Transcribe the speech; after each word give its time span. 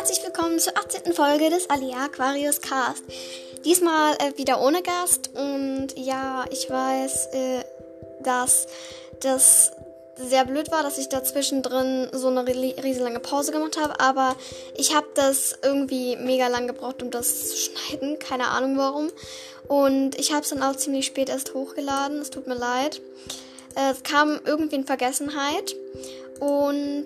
herzlich 0.00 0.24
willkommen 0.24 0.58
zur 0.58 0.78
18. 0.78 1.12
Folge 1.12 1.50
des 1.50 1.68
Alia 1.68 2.06
Aquarius 2.06 2.62
Cast. 2.62 3.04
Diesmal 3.66 4.14
äh, 4.14 4.38
wieder 4.38 4.62
ohne 4.62 4.82
Gast 4.82 5.28
und 5.34 5.88
ja, 5.94 6.46
ich 6.50 6.70
weiß, 6.70 7.26
äh, 7.34 7.64
dass 8.22 8.66
das 9.20 9.72
sehr 10.16 10.46
blöd 10.46 10.70
war, 10.70 10.82
dass 10.82 10.96
ich 10.96 11.10
dazwischen 11.10 11.60
drin 11.60 12.08
so 12.12 12.28
eine 12.28 12.46
riesen 12.46 13.02
lange 13.02 13.20
Pause 13.20 13.52
gemacht 13.52 13.76
habe, 13.78 14.00
aber 14.00 14.36
ich 14.74 14.96
habe 14.96 15.08
das 15.16 15.58
irgendwie 15.62 16.16
mega 16.16 16.48
lang 16.48 16.66
gebraucht, 16.66 17.02
um 17.02 17.10
das 17.10 17.50
zu 17.50 17.56
schneiden, 17.58 18.18
keine 18.18 18.48
Ahnung 18.48 18.78
warum. 18.78 19.10
Und 19.68 20.18
ich 20.18 20.32
habe 20.32 20.44
es 20.44 20.48
dann 20.48 20.62
auch 20.62 20.76
ziemlich 20.76 21.04
spät 21.04 21.28
erst 21.28 21.52
hochgeladen, 21.52 22.22
es 22.22 22.30
tut 22.30 22.46
mir 22.46 22.54
leid. 22.54 23.02
Äh, 23.76 23.90
es 23.90 24.02
kam 24.02 24.40
irgendwie 24.46 24.76
in 24.76 24.86
Vergessenheit 24.86 25.76
und 26.40 27.04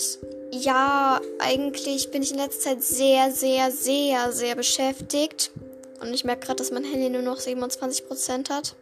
ja, 0.60 1.20
eigentlich 1.38 2.10
bin 2.10 2.22
ich 2.22 2.32
in 2.32 2.38
letzter 2.38 2.70
Zeit 2.70 2.82
sehr, 2.82 3.30
sehr, 3.32 3.70
sehr, 3.70 4.32
sehr 4.32 4.54
beschäftigt. 4.54 5.50
Und 6.00 6.12
ich 6.12 6.24
merke 6.24 6.46
gerade, 6.46 6.56
dass 6.56 6.70
mein 6.70 6.84
Handy 6.84 7.08
nur 7.08 7.22
noch 7.22 7.38
27% 7.38 8.50
hat. 8.50 8.76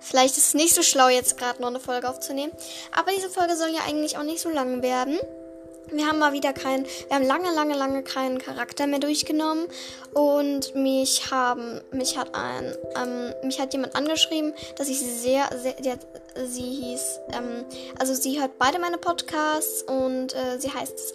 Vielleicht 0.00 0.36
ist 0.36 0.48
es 0.48 0.54
nicht 0.54 0.74
so 0.74 0.82
schlau, 0.82 1.08
jetzt 1.08 1.38
gerade 1.38 1.60
noch 1.60 1.68
eine 1.68 1.80
Folge 1.80 2.08
aufzunehmen. 2.08 2.52
Aber 2.92 3.12
diese 3.12 3.30
Folge 3.30 3.56
soll 3.56 3.70
ja 3.70 3.80
eigentlich 3.88 4.18
auch 4.18 4.22
nicht 4.22 4.40
so 4.40 4.48
lang 4.48 4.82
werden. 4.82 5.18
Wir 5.92 6.06
haben 6.06 6.18
mal 6.18 6.32
wieder 6.32 6.52
keinen, 6.52 6.84
wir 6.84 7.16
haben 7.16 7.26
lange, 7.26 7.52
lange, 7.54 7.74
lange 7.74 8.02
keinen 8.02 8.38
Charakter 8.38 8.88
mehr 8.88 8.98
durchgenommen 8.98 9.68
und 10.14 10.74
mich 10.74 11.30
haben, 11.30 11.80
mich 11.92 12.18
hat 12.18 12.34
ein, 12.34 12.74
ähm, 13.00 13.32
mich 13.44 13.60
hat 13.60 13.72
jemand 13.72 13.94
angeschrieben, 13.94 14.52
dass 14.76 14.88
ich 14.88 14.98
sehr, 14.98 15.48
sehr, 15.56 15.74
die 15.74 15.92
sie 16.46 16.62
hieß, 16.62 17.20
ähm, 17.32 17.64
also 17.98 18.14
sie 18.14 18.40
hört 18.40 18.58
beide 18.58 18.78
meine 18.78 18.98
Podcasts 18.98 19.82
und 19.82 20.34
äh, 20.34 20.58
sie 20.58 20.70
heißt 20.70 21.14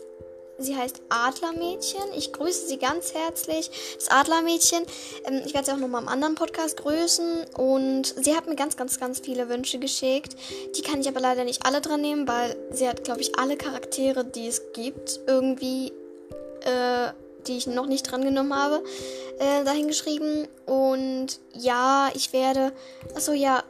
Sie 0.61 0.75
heißt 0.75 1.01
Adlermädchen. 1.09 2.13
Ich 2.15 2.33
grüße 2.33 2.67
sie 2.67 2.77
ganz 2.77 3.13
herzlich. 3.13 3.71
Das 3.95 4.09
Adlermädchen. 4.09 4.83
Ähm, 5.25 5.41
ich 5.45 5.53
werde 5.53 5.65
sie 5.65 5.71
auch 5.71 5.77
nochmal 5.77 6.03
im 6.03 6.07
anderen 6.07 6.35
Podcast 6.35 6.77
grüßen. 6.77 7.45
Und 7.57 8.13
sie 8.23 8.35
hat 8.35 8.47
mir 8.47 8.55
ganz, 8.55 8.77
ganz, 8.77 8.99
ganz 8.99 9.19
viele 9.19 9.49
Wünsche 9.49 9.79
geschickt. 9.79 10.35
Die 10.75 10.81
kann 10.81 11.01
ich 11.01 11.07
aber 11.07 11.19
leider 11.19 11.43
nicht 11.43 11.65
alle 11.65 11.81
dran 11.81 12.01
nehmen, 12.01 12.27
weil 12.27 12.55
sie 12.71 12.87
hat, 12.87 13.03
glaube 13.03 13.21
ich, 13.21 13.39
alle 13.39 13.57
Charaktere, 13.57 14.23
die 14.23 14.47
es 14.47 14.61
gibt, 14.73 15.19
irgendwie, 15.25 15.87
äh, 16.61 17.11
die 17.47 17.57
ich 17.57 17.65
noch 17.65 17.87
nicht 17.87 18.03
dran 18.03 18.23
genommen 18.23 18.55
habe, 18.55 18.83
äh, 19.39 19.63
dahingeschrieben. 19.63 20.47
Und 20.67 21.39
ja, 21.53 22.09
ich 22.13 22.33
werde. 22.33 22.71
Achso, 23.15 23.31
ja. 23.31 23.63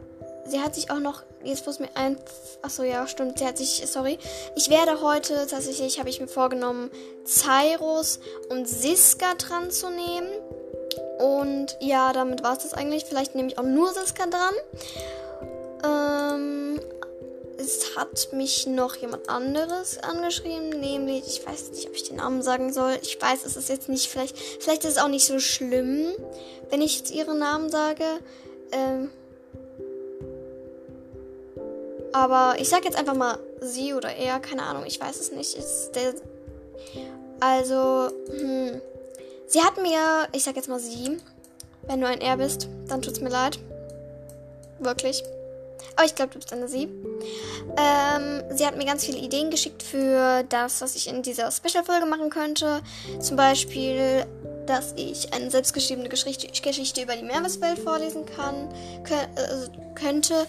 Sie 0.45 0.59
hat 0.59 0.75
sich 0.75 0.91
auch 0.91 0.99
noch 0.99 1.23
jetzt 1.43 1.65
muss 1.65 1.79
mir 1.79 1.89
ein. 1.95 2.17
Achso, 2.61 2.83
ja, 2.83 3.07
stimmt. 3.07 3.39
Sie 3.39 3.45
hat 3.45 3.57
sich. 3.57 3.83
Sorry. 3.85 4.17
Ich 4.55 4.69
werde 4.69 5.01
heute 5.01 5.47
tatsächlich, 5.47 5.99
habe 5.99 6.09
ich 6.09 6.19
mir 6.19 6.27
vorgenommen, 6.27 6.91
Cyrus 7.25 8.19
und 8.49 8.67
Siska 8.67 9.33
dran 9.35 9.71
zu 9.71 9.89
nehmen. 9.89 10.29
Und 11.19 11.77
ja, 11.79 12.13
damit 12.13 12.43
war 12.43 12.53
es 12.53 12.63
das 12.63 12.73
eigentlich. 12.73 13.05
Vielleicht 13.05 13.35
nehme 13.35 13.49
ich 13.49 13.57
auch 13.57 13.63
nur 13.63 13.93
Siska 13.93 14.25
dran. 14.25 14.53
Ähm, 15.83 16.79
es 17.57 17.95
hat 17.95 18.29
mich 18.33 18.65
noch 18.65 18.95
jemand 18.95 19.29
anderes 19.29 19.99
angeschrieben, 19.99 20.69
nämlich, 20.69 21.27
ich 21.27 21.45
weiß 21.45 21.71
nicht, 21.71 21.87
ob 21.87 21.95
ich 21.95 22.03
den 22.03 22.17
Namen 22.17 22.41
sagen 22.41 22.73
soll. 22.73 22.97
Ich 23.03 23.21
weiß, 23.21 23.45
es 23.45 23.55
ist 23.55 23.69
jetzt 23.69 23.87
nicht, 23.87 24.07
vielleicht, 24.07 24.37
vielleicht 24.37 24.83
ist 24.83 24.91
es 24.91 24.97
auch 24.97 25.07
nicht 25.07 25.25
so 25.25 25.39
schlimm, 25.39 26.11
wenn 26.69 26.81
ich 26.81 26.97
jetzt 26.97 27.11
ihren 27.11 27.37
Namen 27.37 27.69
sage. 27.69 28.03
Ähm, 28.71 29.11
aber 32.13 32.55
ich 32.59 32.69
sag 32.69 32.83
jetzt 32.85 32.97
einfach 32.97 33.15
mal 33.15 33.37
sie 33.61 33.93
oder 33.93 34.15
er, 34.15 34.39
keine 34.39 34.63
Ahnung, 34.63 34.83
ich 34.85 34.99
weiß 34.99 35.19
es 35.19 35.31
nicht. 35.31 35.57
Also, 37.39 38.09
hm. 38.29 38.81
Sie 39.47 39.61
hat 39.61 39.81
mir, 39.81 40.27
ich 40.31 40.43
sag 40.43 40.55
jetzt 40.55 40.69
mal 40.69 40.79
sie, 40.79 41.17
wenn 41.83 41.99
du 41.99 42.07
ein 42.07 42.21
er 42.21 42.37
bist, 42.37 42.69
dann 42.87 43.01
tut's 43.01 43.19
mir 43.19 43.29
leid. 43.29 43.59
Wirklich. 44.79 45.23
Aber 45.95 46.05
ich 46.05 46.15
glaube, 46.15 46.31
du 46.31 46.39
bist 46.39 46.53
eine 46.53 46.67
sie. 46.67 46.83
Ähm, 47.77 48.43
sie 48.51 48.65
hat 48.65 48.77
mir 48.77 48.85
ganz 48.85 49.05
viele 49.05 49.17
Ideen 49.17 49.49
geschickt 49.49 49.83
für 49.83 50.43
das, 50.43 50.81
was 50.81 50.95
ich 50.95 51.07
in 51.07 51.21
dieser 51.21 51.51
Special-Folge 51.51 52.05
machen 52.05 52.29
könnte. 52.29 52.81
Zum 53.19 53.35
Beispiel, 53.35 54.25
dass 54.67 54.93
ich 54.95 55.33
eine 55.33 55.51
selbstgeschriebene 55.51 56.07
Geschichte, 56.07 56.47
Geschichte 56.47 57.01
über 57.01 57.15
die 57.15 57.23
Meereswelt 57.23 57.79
vorlesen 57.79 58.25
kann, 58.25 58.69
äh, 59.09 59.95
könnte. 59.95 60.47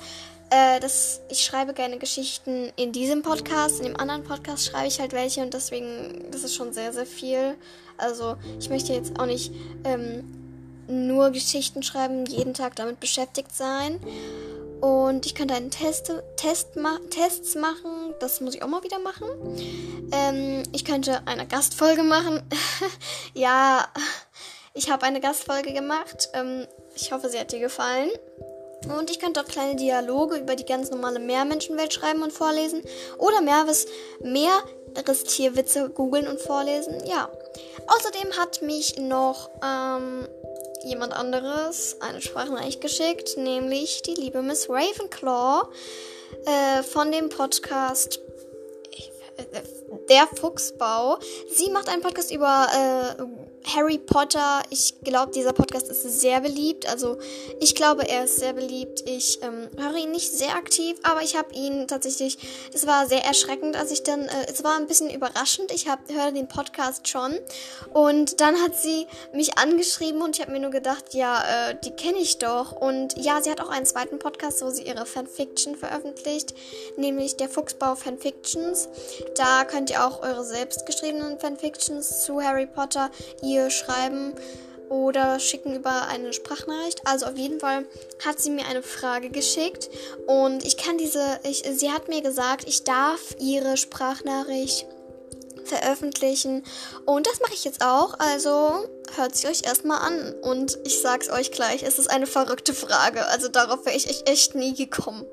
Äh, 0.52 0.80
das, 0.80 1.22
ich 1.30 1.42
schreibe 1.42 1.72
gerne 1.72 1.96
Geschichten 1.96 2.70
in 2.76 2.92
diesem 2.92 3.22
Podcast. 3.22 3.80
In 3.80 3.86
dem 3.86 3.96
anderen 3.96 4.22
Podcast 4.22 4.66
schreibe 4.66 4.86
ich 4.86 5.00
halt 5.00 5.14
welche 5.14 5.40
und 5.40 5.54
deswegen, 5.54 6.30
das 6.30 6.44
ist 6.44 6.54
schon 6.54 6.74
sehr, 6.74 6.92
sehr 6.92 7.06
viel. 7.06 7.56
Also 7.96 8.36
ich 8.60 8.68
möchte 8.68 8.92
jetzt 8.92 9.18
auch 9.18 9.24
nicht 9.24 9.50
ähm, 9.84 10.24
nur 10.88 11.30
Geschichten 11.30 11.82
schreiben, 11.82 12.26
jeden 12.26 12.52
Tag 12.52 12.76
damit 12.76 13.00
beschäftigt 13.00 13.56
sein. 13.56 13.98
Und 14.82 15.24
ich 15.24 15.34
könnte 15.34 15.54
einen 15.54 15.70
Test, 15.70 16.12
Test 16.36 16.76
ma 16.76 16.98
Tests 17.08 17.54
machen. 17.54 18.12
Das 18.20 18.42
muss 18.42 18.54
ich 18.54 18.62
auch 18.62 18.68
mal 18.68 18.82
wieder 18.82 18.98
machen. 18.98 19.28
Ähm, 20.12 20.64
ich 20.72 20.84
könnte 20.84 21.22
eine 21.24 21.46
Gastfolge 21.46 22.02
machen. 22.02 22.42
ja, 23.34 23.88
ich 24.74 24.90
habe 24.90 25.06
eine 25.06 25.20
Gastfolge 25.20 25.72
gemacht. 25.72 26.28
Ähm, 26.34 26.66
ich 26.94 27.10
hoffe, 27.10 27.30
sie 27.30 27.38
hat 27.38 27.52
dir 27.52 27.60
gefallen. 27.60 28.10
Und 28.88 29.10
ich 29.10 29.20
könnte 29.20 29.40
auch 29.40 29.46
kleine 29.46 29.76
Dialoge 29.76 30.36
über 30.36 30.56
die 30.56 30.64
ganz 30.64 30.90
normale 30.90 31.18
Meermenschenwelt 31.18 31.92
schreiben 31.92 32.22
und 32.22 32.32
vorlesen. 32.32 32.82
Oder 33.18 33.40
Meeres, 33.40 33.86
Meerestierwitze 34.20 35.90
googeln 35.90 36.26
und 36.26 36.40
vorlesen. 36.40 37.04
Ja. 37.06 37.30
Außerdem 37.86 38.32
hat 38.38 38.62
mich 38.62 38.98
noch 38.98 39.50
ähm, 39.64 40.26
jemand 40.84 41.12
anderes 41.12 41.96
eine 42.00 42.20
Sprachnachricht 42.20 42.80
geschickt, 42.80 43.36
nämlich 43.36 44.02
die 44.02 44.14
liebe 44.14 44.42
Miss 44.42 44.68
Ravenclaw 44.68 45.68
äh, 46.46 46.82
von 46.82 47.12
dem 47.12 47.28
Podcast 47.28 48.20
äh, 49.36 49.60
Der 50.08 50.26
Fuchsbau. 50.26 51.18
Sie 51.50 51.70
macht 51.70 51.88
einen 51.88 52.02
Podcast 52.02 52.32
über 52.32 52.68
äh, 52.72 53.22
Harry 53.64 53.98
Potter, 53.98 54.62
ich 54.70 54.94
glaube, 55.02 55.32
dieser 55.32 55.52
Podcast 55.52 55.88
ist 55.88 56.20
sehr 56.20 56.40
beliebt. 56.40 56.88
Also 56.88 57.18
ich 57.60 57.74
glaube, 57.74 58.08
er 58.08 58.24
ist 58.24 58.36
sehr 58.36 58.52
beliebt. 58.52 59.08
Ich 59.08 59.40
ähm, 59.42 59.68
höre 59.78 59.96
ihn 59.96 60.10
nicht 60.10 60.32
sehr 60.32 60.56
aktiv, 60.56 60.98
aber 61.04 61.22
ich 61.22 61.36
habe 61.36 61.54
ihn 61.54 61.86
tatsächlich, 61.86 62.38
es 62.72 62.86
war 62.86 63.06
sehr 63.06 63.24
erschreckend, 63.24 63.76
als 63.76 63.90
ich 63.92 64.02
dann, 64.02 64.22
äh, 64.22 64.46
es 64.48 64.64
war 64.64 64.76
ein 64.76 64.86
bisschen 64.86 65.10
überraschend. 65.10 65.70
Ich 65.72 65.88
hab, 65.88 66.00
höre 66.10 66.32
den 66.32 66.48
Podcast 66.48 67.08
schon 67.08 67.38
und 67.92 68.40
dann 68.40 68.60
hat 68.62 68.76
sie 68.76 69.06
mich 69.32 69.58
angeschrieben 69.58 70.22
und 70.22 70.36
ich 70.36 70.42
habe 70.42 70.52
mir 70.52 70.60
nur 70.60 70.70
gedacht, 70.70 71.14
ja, 71.14 71.70
äh, 71.70 71.76
die 71.84 71.92
kenne 71.92 72.18
ich 72.18 72.38
doch. 72.38 72.72
Und 72.72 73.16
ja, 73.16 73.40
sie 73.42 73.50
hat 73.50 73.60
auch 73.60 73.70
einen 73.70 73.86
zweiten 73.86 74.18
Podcast, 74.18 74.62
wo 74.62 74.70
sie 74.70 74.82
ihre 74.82 75.06
Fanfiction 75.06 75.76
veröffentlicht, 75.76 76.54
nämlich 76.96 77.36
der 77.36 77.48
Fuchsbau 77.48 77.94
Fanfictions. 77.94 78.88
Da 79.36 79.64
könnt 79.64 79.90
ihr 79.90 80.01
auch 80.01 80.01
eure 80.20 80.44
selbstgeschriebenen 80.44 81.38
Fanfictions 81.38 82.24
zu 82.24 82.42
Harry 82.42 82.66
Potter 82.66 83.10
ihr 83.42 83.70
schreiben 83.70 84.34
oder 84.88 85.40
schicken 85.40 85.74
über 85.74 86.08
eine 86.08 86.32
Sprachnachricht. 86.32 87.00
Also 87.06 87.26
auf 87.26 87.36
jeden 87.36 87.60
Fall 87.60 87.86
hat 88.24 88.40
sie 88.40 88.50
mir 88.50 88.66
eine 88.66 88.82
Frage 88.82 89.30
geschickt 89.30 89.88
und 90.26 90.64
ich 90.64 90.76
kann 90.76 90.98
diese, 90.98 91.40
ich, 91.44 91.64
sie 91.72 91.90
hat 91.90 92.08
mir 92.08 92.20
gesagt, 92.20 92.68
ich 92.68 92.84
darf 92.84 93.20
ihre 93.38 93.76
Sprachnachricht 93.76 94.86
veröffentlichen 95.64 96.62
und 97.06 97.26
das 97.26 97.40
mache 97.40 97.54
ich 97.54 97.64
jetzt 97.64 97.82
auch. 97.82 98.18
Also 98.18 98.86
hört 99.16 99.34
sie 99.34 99.46
euch 99.46 99.64
erstmal 99.64 99.98
an 99.98 100.34
und 100.42 100.78
ich 100.84 101.00
sag's 101.00 101.30
euch 101.30 101.52
gleich, 101.52 101.82
es 101.82 101.98
ist 101.98 102.10
eine 102.10 102.26
verrückte 102.26 102.74
Frage. 102.74 103.26
Also 103.28 103.48
darauf 103.48 103.86
wäre 103.86 103.96
ich 103.96 104.28
echt 104.28 104.54
nie 104.54 104.74
gekommen. 104.74 105.24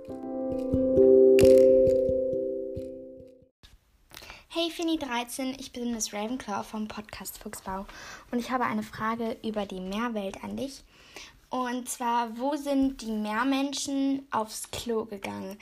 Hey 4.70 4.86
Finny13, 4.86 5.60
ich 5.60 5.72
bin 5.72 5.94
Miss 5.94 6.14
Ravenclaw 6.14 6.64
vom 6.64 6.88
Podcast 6.88 7.40
Fuchsbau 7.40 7.86
und 8.30 8.40
ich 8.40 8.52
habe 8.52 8.66
eine 8.66 8.84
Frage 8.84 9.38
über 9.44 9.66
die 9.66 9.80
Meerwelt 9.80 10.44
an 10.44 10.58
dich. 10.58 10.84
Und 11.50 11.90
zwar, 11.90 12.38
wo 12.38 12.56
sind 12.56 13.02
die 13.02 13.12
Meermenschen 13.12 14.28
aufs 14.32 14.70
Klo 14.72 15.06
gegangen? 15.06 15.58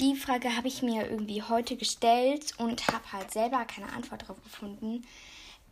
Die 0.00 0.16
Frage 0.16 0.56
habe 0.56 0.68
ich 0.68 0.82
mir 0.82 1.08
irgendwie 1.10 1.42
heute 1.42 1.76
gestellt 1.76 2.54
und 2.58 2.86
habe 2.88 3.12
halt 3.12 3.30
selber 3.30 3.64
keine 3.66 3.92
Antwort 3.92 4.22
darauf 4.22 4.42
gefunden. 4.42 5.06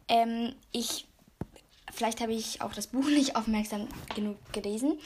Ähm, 0.09 0.55
ich, 0.71 1.07
vielleicht 1.93 2.21
habe 2.21 2.35
ich 2.35 2.61
auch 2.61 2.73
das 2.73 2.89
Buch 2.89 3.07
nicht 3.09 3.35
aufmerksam 3.35 3.89
genug 4.15 4.37
gelesen. 4.53 4.99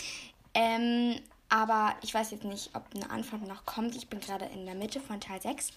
Ähm, 0.55 1.21
aber 1.49 1.95
ich 2.03 2.13
weiß 2.13 2.33
jetzt 2.33 2.45
nicht, 2.45 2.71
ob 2.75 2.85
eine 2.95 3.11
Antwort 3.11 3.47
noch 3.47 3.65
kommt. 3.65 3.95
Ich 3.95 4.09
bin 4.09 4.21
gerade 4.21 4.47
in 4.47 4.67
der 4.67 4.75
Mitte 4.75 5.01
von 5.01 5.21
Teil 5.21 5.41
6. 5.41 5.71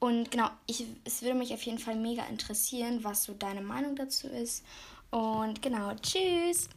Und 0.00 0.30
genau, 0.30 0.48
ich, 0.66 0.86
es 1.04 1.22
würde 1.22 1.34
mich 1.34 1.52
auf 1.52 1.62
jeden 1.62 1.78
Fall 1.78 1.96
mega 1.96 2.24
interessieren, 2.26 3.02
was 3.02 3.24
so 3.24 3.34
deine 3.34 3.60
Meinung 3.60 3.96
dazu 3.96 4.28
ist. 4.28 4.64
Und 5.10 5.60
genau, 5.60 5.94
tschüss. 5.94 6.68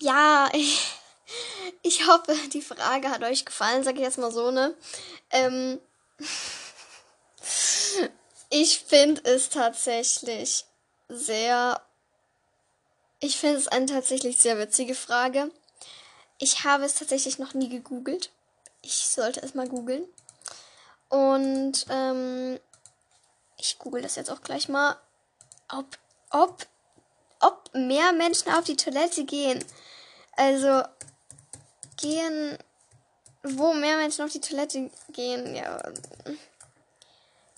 Ja, 0.00 0.48
ich, 0.52 0.92
ich 1.82 2.06
hoffe, 2.06 2.34
die 2.52 2.62
Frage 2.62 3.10
hat 3.10 3.22
euch 3.22 3.44
gefallen, 3.44 3.82
sag 3.82 3.96
ich 3.96 4.02
jetzt 4.02 4.18
mal 4.18 4.30
so, 4.30 4.50
ne? 4.50 4.76
Ähm, 5.30 5.80
ich 8.50 8.78
finde 8.80 9.24
es 9.24 9.48
tatsächlich 9.48 10.64
sehr. 11.08 11.80
Ich 13.20 13.36
finde 13.36 13.58
es 13.58 13.68
eine 13.68 13.86
tatsächlich 13.86 14.38
sehr 14.38 14.58
witzige 14.58 14.94
Frage. 14.94 15.50
Ich 16.38 16.64
habe 16.64 16.84
es 16.84 16.94
tatsächlich 16.94 17.38
noch 17.38 17.54
nie 17.54 17.68
gegoogelt. 17.68 18.30
Ich 18.82 18.94
sollte 19.06 19.40
es 19.40 19.54
mal 19.54 19.68
googeln. 19.68 20.06
Und 21.14 21.86
ähm, 21.90 22.58
ich 23.56 23.78
google 23.78 24.02
das 24.02 24.16
jetzt 24.16 24.32
auch 24.32 24.42
gleich 24.42 24.68
mal, 24.68 24.96
ob, 25.70 25.86
ob, 26.30 26.66
ob 27.38 27.70
mehr 27.72 28.12
Menschen 28.12 28.52
auf 28.52 28.64
die 28.64 28.74
Toilette 28.74 29.24
gehen. 29.24 29.64
Also 30.32 30.82
gehen, 31.96 32.58
wo 33.44 33.74
mehr 33.74 33.96
Menschen 33.98 34.24
auf 34.24 34.32
die 34.32 34.40
Toilette 34.40 34.90
gehen, 35.12 35.54
ja. 35.54 35.80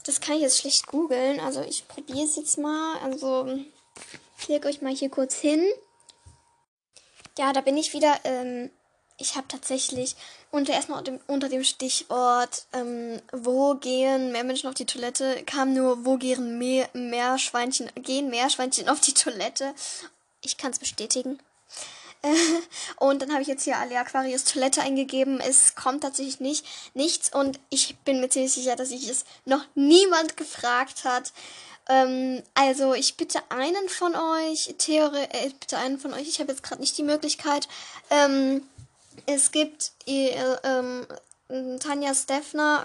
Das 0.04 0.20
kann 0.20 0.36
ich 0.36 0.42
jetzt 0.42 0.58
schlecht 0.58 0.86
googeln. 0.86 1.40
Also 1.40 1.62
ich 1.62 1.88
probiere 1.88 2.26
es 2.26 2.36
jetzt 2.36 2.58
mal. 2.58 2.98
Also 2.98 3.46
ich 4.38 4.48
lege 4.48 4.68
euch 4.68 4.82
mal 4.82 4.94
hier 4.94 5.08
kurz 5.08 5.34
hin. 5.34 5.64
Ja, 7.38 7.54
da 7.54 7.62
bin 7.62 7.78
ich 7.78 7.94
wieder. 7.94 8.20
Ähm, 8.24 8.70
ich 9.18 9.36
habe 9.36 9.48
tatsächlich 9.48 10.16
unter 10.50 10.72
erstmal 10.72 10.98
unter 10.98 11.12
dem, 11.12 11.20
unter 11.26 11.48
dem 11.48 11.64
Stichwort, 11.64 12.66
ähm, 12.72 13.20
wo 13.32 13.74
gehen 13.74 14.32
mehr 14.32 14.44
Menschen 14.44 14.68
auf 14.68 14.74
die 14.74 14.86
Toilette, 14.86 15.42
kam 15.44 15.74
nur, 15.74 16.04
wo 16.04 16.16
gehen 16.16 16.58
mehr, 16.58 16.88
mehr 16.92 17.38
Schweinchen, 17.38 17.90
gehen 17.96 18.30
mehr 18.30 18.50
Schweinchen 18.50 18.88
auf 18.88 19.00
die 19.00 19.14
Toilette. 19.14 19.74
Ich 20.42 20.56
kann 20.56 20.70
es 20.70 20.78
bestätigen. 20.78 21.38
und 22.96 23.22
dann 23.22 23.32
habe 23.32 23.42
ich 23.42 23.48
jetzt 23.48 23.64
hier 23.64 23.78
alle 23.78 23.98
Aquarius 23.98 24.44
Toilette 24.44 24.82
eingegeben. 24.82 25.40
Es 25.40 25.74
kommt 25.74 26.02
tatsächlich 26.02 26.40
nicht 26.40 26.66
nichts 26.94 27.32
und 27.32 27.58
ich 27.70 27.96
bin 27.98 28.20
mir 28.20 28.28
ziemlich 28.28 28.52
sicher, 28.52 28.76
dass 28.76 28.88
sich 28.88 29.08
es 29.08 29.24
noch 29.44 29.64
niemand 29.74 30.36
gefragt 30.36 31.04
hat. 31.04 31.32
Ähm, 31.88 32.42
also 32.54 32.94
ich 32.94 33.16
bitte 33.16 33.40
einen 33.48 33.88
von 33.88 34.14
euch, 34.14 34.74
Theorie, 34.78 35.28
äh, 35.30 35.50
bitte 35.60 35.78
einen 35.78 35.98
von 35.98 36.12
euch. 36.12 36.28
Ich 36.28 36.40
habe 36.40 36.50
jetzt 36.50 36.62
gerade 36.62 36.80
nicht 36.80 36.98
die 36.98 37.02
Möglichkeit. 37.02 37.68
Ähm, 38.10 38.62
es 39.26 39.50
gibt 39.52 39.92
äh, 40.06 40.34
ähm, 40.64 41.06
Tanja 41.80 42.14
Steffner. 42.14 42.84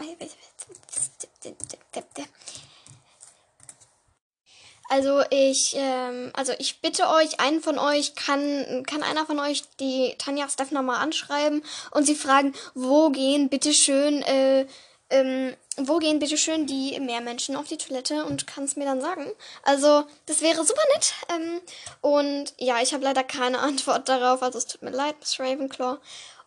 Also 4.90 5.24
ich, 5.30 5.74
ähm, 5.78 6.32
also 6.34 6.52
ich 6.60 6.82
bitte 6.82 7.08
euch, 7.08 7.40
einen 7.40 7.62
von 7.62 7.80
euch, 7.80 8.14
kann, 8.16 8.84
kann 8.86 9.04
einer 9.04 9.26
von 9.26 9.40
euch 9.40 9.64
die 9.80 10.16
Tanja 10.18 10.50
Steffner 10.50 10.82
mal 10.82 10.98
anschreiben 10.98 11.64
und 11.92 12.06
sie 12.06 12.16
fragen, 12.16 12.54
wo 12.74 13.10
gehen 13.10 13.48
bitteschön, 13.48 14.22
äh, 14.24 14.66
ähm, 15.10 15.56
wo 15.78 15.98
gehen 16.00 16.20
bitteschön 16.20 16.68
die 16.68 17.00
Meermenschen 17.00 17.56
auf 17.56 17.68
die 17.68 17.78
Toilette 17.78 18.26
und 18.26 18.46
kann 18.46 18.66
es 18.66 18.76
mir 18.76 18.86
dann 18.86 19.02
sagen. 19.02 19.26
Also, 19.64 20.04
das 20.26 20.42
wäre 20.42 20.66
super 20.66 20.82
nett. 20.94 21.14
Ähm, 21.30 21.62
und 22.02 22.54
ja, 22.58 22.82
ich 22.82 22.94
habe 22.94 23.04
leider 23.04 23.24
keine 23.24 23.60
Antwort 23.62 24.10
darauf, 24.10 24.44
also 24.44 24.58
es 24.58 24.68
tut 24.68 24.82
mir 24.82 24.92
leid, 24.92 25.16
Miss 25.20 25.40
Ravenclaw. 25.40 25.98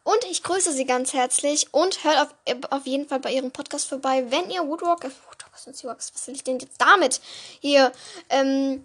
Und 0.02 0.24
ich 0.30 0.42
grüße 0.42 0.72
Sie 0.72 0.84
ganz 0.84 1.14
herzlich 1.14 1.72
und 1.72 2.04
hört 2.04 2.18
auf, 2.18 2.72
auf 2.72 2.86
jeden 2.86 3.08
Fall 3.08 3.20
bei 3.20 3.32
Ihrem 3.32 3.50
Podcast 3.50 3.88
vorbei, 3.88 4.30
wenn 4.30 4.50
ihr 4.50 4.66
Woodwalker, 4.66 5.10
Woodwalkers 5.30 5.66
und 5.66 5.76
Seawalkers, 5.76 6.12
was 6.14 6.26
will 6.26 6.34
ich 6.34 6.44
denn 6.44 6.58
jetzt 6.58 6.78
damit? 6.78 7.22
Hier, 7.60 7.90
ähm, 8.28 8.84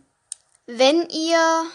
wenn 0.65 1.09
ihr 1.09 1.65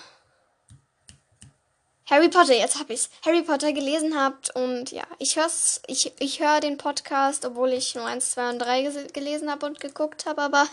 Harry 2.06 2.28
Potter, 2.28 2.54
jetzt 2.54 2.78
hab 2.78 2.90
ich's, 2.90 3.08
Harry 3.24 3.42
Potter 3.42 3.72
gelesen 3.72 4.18
habt 4.20 4.54
und 4.54 4.92
ja, 4.92 5.06
ich 5.18 5.36
hör's, 5.36 5.80
ich, 5.86 6.12
ich 6.18 6.40
höre 6.40 6.60
den 6.60 6.76
Podcast, 6.76 7.46
obwohl 7.46 7.72
ich 7.72 7.94
nur 7.94 8.04
1, 8.04 8.32
2 8.32 8.50
und 8.50 8.58
3 8.58 8.82
gelesen 9.12 9.50
habe 9.50 9.66
und 9.66 9.80
geguckt 9.80 10.26
habe, 10.26 10.42
aber 10.42 10.68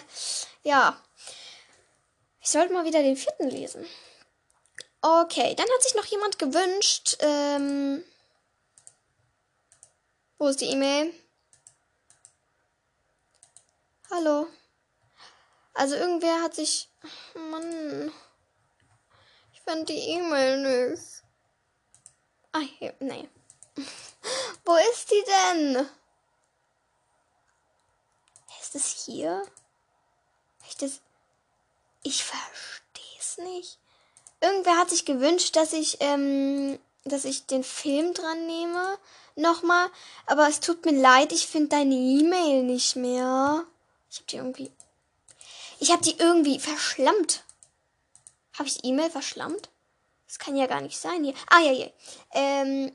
ja, 0.63 1.01
ich 2.42 2.50
sollte 2.50 2.74
mal 2.74 2.86
wieder 2.86 3.01
den 3.01 3.16
vierten 3.16 3.50
lesen. 3.50 3.86
Okay, 5.01 5.56
dann 5.56 5.68
hat 5.74 5.83
sich 5.83 5.95
noch 5.95 6.06
jemand 6.06 6.38
gewünscht, 6.38 7.18
ähm, 7.22 8.04
wo 10.38 10.48
ist 10.48 10.60
die 10.60 10.72
E-Mail? 10.72 11.13
Hallo. 14.10 14.48
Also 15.74 15.95
irgendwer 15.95 16.42
hat 16.42 16.54
sich. 16.56 16.89
Mann. 17.34 18.12
Ich 19.54 19.62
fand 19.62 19.88
die 19.88 20.00
E-Mail 20.00 20.89
nicht. 20.89 21.21
Ah, 22.53 22.59
hier. 22.80 22.94
Nee. 23.00 23.30
Wo 24.65 24.75
ist 24.92 25.09
die 25.12 25.24
denn? 25.25 25.89
Ist 28.62 28.75
es 28.75 29.06
hier? 29.06 29.42
Ich 30.68 30.77
das. 30.77 31.01
Ich 32.03 32.24
versteh's 32.24 33.38
nicht. 33.38 33.80
Irgendwer 34.42 34.77
hat 34.77 34.89
sich 34.89 35.06
gewünscht, 35.06 35.56
dass 35.56 35.71
ich, 35.74 35.98
ähm, 36.00 36.80
dass 37.03 37.25
ich 37.25 37.45
den 37.45 37.63
Film 37.63 38.13
dran 38.13 38.48
nehme 38.48 38.98
nochmal. 39.36 39.89
Aber 40.25 40.48
es 40.48 40.59
tut 40.59 40.86
mir 40.86 41.00
leid, 41.00 41.31
ich 41.31 41.48
finde 41.48 41.69
deine 41.69 41.95
E-Mail 41.95 42.63
nicht 42.63 42.95
mehr. 42.95 43.65
Ich 44.09 44.18
habe 44.18 44.27
die 44.27 44.38
irgendwie. 44.38 44.71
Ich 45.80 45.92
habe 45.92 46.03
die 46.03 46.18
irgendwie 46.18 46.59
verschlammt. 46.59 47.44
Habe 48.57 48.68
ich 48.68 48.83
E-Mail 48.83 49.09
verschlammt? 49.09 49.69
Das 50.31 50.39
kann 50.39 50.56
ja 50.56 50.66
gar 50.66 50.80
nicht 50.80 50.98
sein 50.98 51.25
hier. 51.25 51.33
Ah, 51.50 51.60
ja, 51.60 51.74
ja. 51.74 51.88
Ähm, 52.33 52.94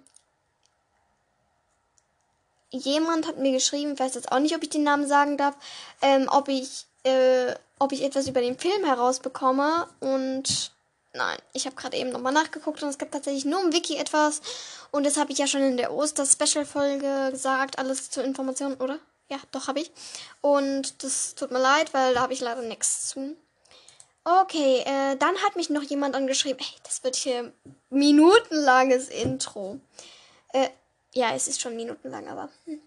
jemand 2.70 3.26
hat 3.26 3.36
mir 3.36 3.52
geschrieben, 3.52 3.92
ich 3.92 4.00
weiß 4.00 4.14
jetzt 4.14 4.32
auch 4.32 4.38
nicht, 4.38 4.56
ob 4.56 4.62
ich 4.62 4.70
den 4.70 4.84
Namen 4.84 5.06
sagen 5.06 5.36
darf, 5.36 5.54
ähm, 6.00 6.30
ob 6.32 6.48
ich, 6.48 6.86
äh, 7.02 7.54
ob 7.78 7.92
ich 7.92 8.02
etwas 8.02 8.26
über 8.26 8.40
den 8.40 8.58
Film 8.58 8.86
herausbekomme 8.86 9.86
und 10.00 10.72
Nein, 11.12 11.38
ich 11.52 11.64
habe 11.64 11.76
gerade 11.76 11.96
eben 11.96 12.10
nochmal 12.10 12.32
nachgeguckt 12.32 12.82
und 12.82 12.88
es 12.90 12.98
gibt 12.98 13.12
tatsächlich 13.12 13.46
nur 13.46 13.62
im 13.62 13.72
Wiki 13.72 13.96
etwas. 13.96 14.42
Und 14.90 15.04
das 15.04 15.16
habe 15.16 15.32
ich 15.32 15.38
ja 15.38 15.46
schon 15.46 15.62
in 15.62 15.78
der 15.78 15.92
Oster-Special-Folge 15.92 17.30
gesagt. 17.30 17.78
Alles 17.78 18.10
zur 18.10 18.22
Information, 18.22 18.74
oder? 18.74 18.98
Ja, 19.30 19.38
doch 19.50 19.66
habe 19.68 19.80
ich. 19.80 19.90
Und 20.42 21.02
das 21.02 21.34
tut 21.34 21.52
mir 21.52 21.58
leid, 21.58 21.94
weil 21.94 22.12
da 22.12 22.20
habe 22.20 22.34
ich 22.34 22.40
leider 22.40 22.60
nichts 22.60 23.08
zu. 23.08 23.34
Okay, 24.28 24.82
äh, 24.84 25.14
dann 25.19 25.37
hat 25.44 25.55
mich 25.55 25.70
noch 25.70 25.84
jemand 25.84 26.17
angeschrieben. 26.17 26.58
Ey, 26.58 26.81
das 26.82 27.05
wird 27.05 27.14
hier 27.14 27.52
minutenlanges 27.90 29.08
Intro. 29.08 29.78
Äh, 30.52 30.69
ja, 31.14 31.32
es 31.32 31.46
ist 31.46 31.61
schon 31.61 31.76
minutenlang, 31.76 32.26
aber. 32.26 32.49
Hm. 32.64 32.81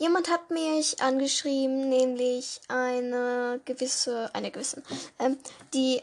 Jemand 0.00 0.28
hat 0.28 0.50
mich 0.50 1.00
angeschrieben, 1.00 1.90
nämlich 1.90 2.60
eine 2.66 3.60
gewisse, 3.66 4.34
eine 4.34 4.50
gewisse, 4.50 4.82
ähm, 5.20 5.38
die 5.74 6.02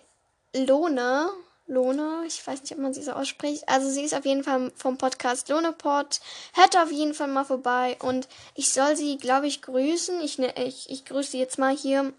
Lohne 0.56 1.32
Lone. 1.66 2.24
Ich 2.26 2.48
weiß 2.48 2.62
nicht, 2.62 2.72
ob 2.72 2.78
man 2.78 2.94
sie 2.94 3.04
so 3.04 3.12
ausspricht. 3.12 3.68
Also 3.68 3.90
sie 3.90 4.04
ist 4.04 4.14
auf 4.14 4.24
jeden 4.24 4.46
Fall 4.46 4.72
vom 4.78 4.98
Podcast 4.98 5.50
Lonepod. 5.50 6.22
Hört 6.54 6.78
auf 6.78 6.94
jeden 6.94 7.14
Fall 7.14 7.28
mal 7.28 7.44
vorbei. 7.44 7.98
Und 8.00 8.30
ich 8.56 8.72
soll 8.72 8.96
sie, 8.96 9.18
glaube 9.18 9.48
ich, 9.48 9.62
grüßen. 9.62 10.22
Ich, 10.22 10.38
ne, 10.38 10.54
ich, 10.66 10.90
ich 10.90 11.04
grüße 11.04 11.32
sie 11.32 11.40
jetzt 11.40 11.58
mal 11.58 11.76
hier 11.76 12.14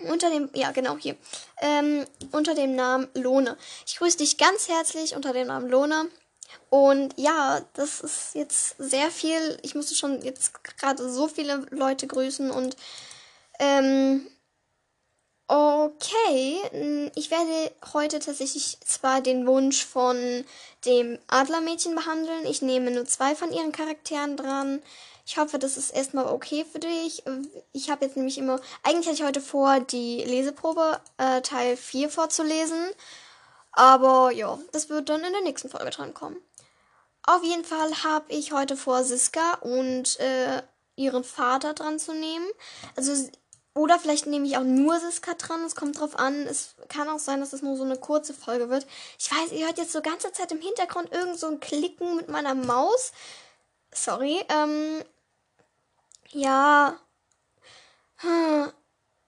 unter 0.00 0.30
dem, 0.30 0.50
ja 0.54 0.70
genau 0.72 0.96
hier, 0.96 1.16
ähm, 1.60 2.04
unter 2.32 2.54
dem 2.54 2.74
Namen 2.76 3.08
Lohne. 3.14 3.56
Ich 3.86 3.96
grüße 3.96 4.18
dich 4.18 4.38
ganz 4.38 4.68
herzlich 4.68 5.16
unter 5.16 5.32
dem 5.32 5.48
Namen 5.48 5.68
Lohne. 5.68 6.08
Und 6.70 7.14
ja, 7.16 7.60
das 7.74 8.00
ist 8.00 8.34
jetzt 8.34 8.76
sehr 8.78 9.10
viel. 9.10 9.58
Ich 9.62 9.74
musste 9.74 9.94
schon 9.94 10.22
jetzt 10.22 10.52
gerade 10.78 11.10
so 11.10 11.28
viele 11.28 11.66
Leute 11.70 12.06
grüßen 12.06 12.50
und 12.50 12.76
ähm, 13.58 14.26
Okay, 15.50 16.60
ich 17.14 17.30
werde 17.30 17.72
heute 17.94 18.18
tatsächlich 18.18 18.76
zwar 18.84 19.22
den 19.22 19.46
Wunsch 19.46 19.82
von 19.82 20.44
dem 20.84 21.18
Adlermädchen 21.26 21.94
behandeln. 21.94 22.44
Ich 22.44 22.60
nehme 22.60 22.90
nur 22.90 23.06
zwei 23.06 23.34
von 23.34 23.50
ihren 23.50 23.72
Charakteren 23.72 24.36
dran. 24.36 24.82
Ich 25.28 25.36
hoffe, 25.36 25.58
das 25.58 25.76
ist 25.76 25.90
erstmal 25.90 26.24
okay 26.24 26.64
für 26.64 26.78
dich. 26.78 27.22
Ich 27.74 27.90
habe 27.90 28.06
jetzt 28.06 28.16
nämlich 28.16 28.38
immer. 28.38 28.58
Eigentlich 28.82 29.08
hatte 29.08 29.16
ich 29.16 29.24
heute 29.24 29.42
vor, 29.42 29.78
die 29.78 30.24
Leseprobe 30.24 31.02
äh, 31.18 31.42
Teil 31.42 31.76
4 31.76 32.08
vorzulesen. 32.08 32.88
Aber 33.72 34.30
ja, 34.30 34.58
das 34.72 34.88
wird 34.88 35.10
dann 35.10 35.22
in 35.22 35.32
der 35.32 35.42
nächsten 35.42 35.68
Folge 35.68 35.90
drankommen. 35.90 36.38
Auf 37.24 37.44
jeden 37.44 37.66
Fall 37.66 38.02
habe 38.04 38.24
ich 38.32 38.52
heute 38.52 38.74
vor, 38.74 39.04
Siska 39.04 39.56
und 39.60 40.18
äh, 40.18 40.62
ihren 40.96 41.24
Vater 41.24 41.74
dran 41.74 41.98
zu 41.98 42.14
nehmen. 42.14 42.48
Also 42.96 43.12
oder 43.74 43.98
vielleicht 43.98 44.26
nehme 44.26 44.46
ich 44.46 44.56
auch 44.56 44.64
nur 44.64 44.98
Siska 44.98 45.34
dran. 45.34 45.62
Es 45.62 45.76
kommt 45.76 46.00
drauf 46.00 46.18
an. 46.18 46.46
Es 46.46 46.74
kann 46.88 47.10
auch 47.10 47.18
sein, 47.18 47.40
dass 47.40 47.52
es 47.52 47.60
nur 47.60 47.76
so 47.76 47.84
eine 47.84 47.98
kurze 47.98 48.32
Folge 48.32 48.70
wird. 48.70 48.86
Ich 49.18 49.30
weiß, 49.30 49.52
ihr 49.52 49.66
hört 49.66 49.76
jetzt 49.76 49.92
so 49.92 50.00
ganze 50.00 50.32
Zeit 50.32 50.52
im 50.52 50.62
Hintergrund 50.62 51.12
irgend 51.12 51.38
so 51.38 51.48
ein 51.48 51.60
Klicken 51.60 52.16
mit 52.16 52.30
meiner 52.30 52.54
Maus. 52.54 53.12
Sorry. 53.92 54.42
Ähm. 54.48 55.04
Ja. 56.30 56.98
Hm. 58.16 58.72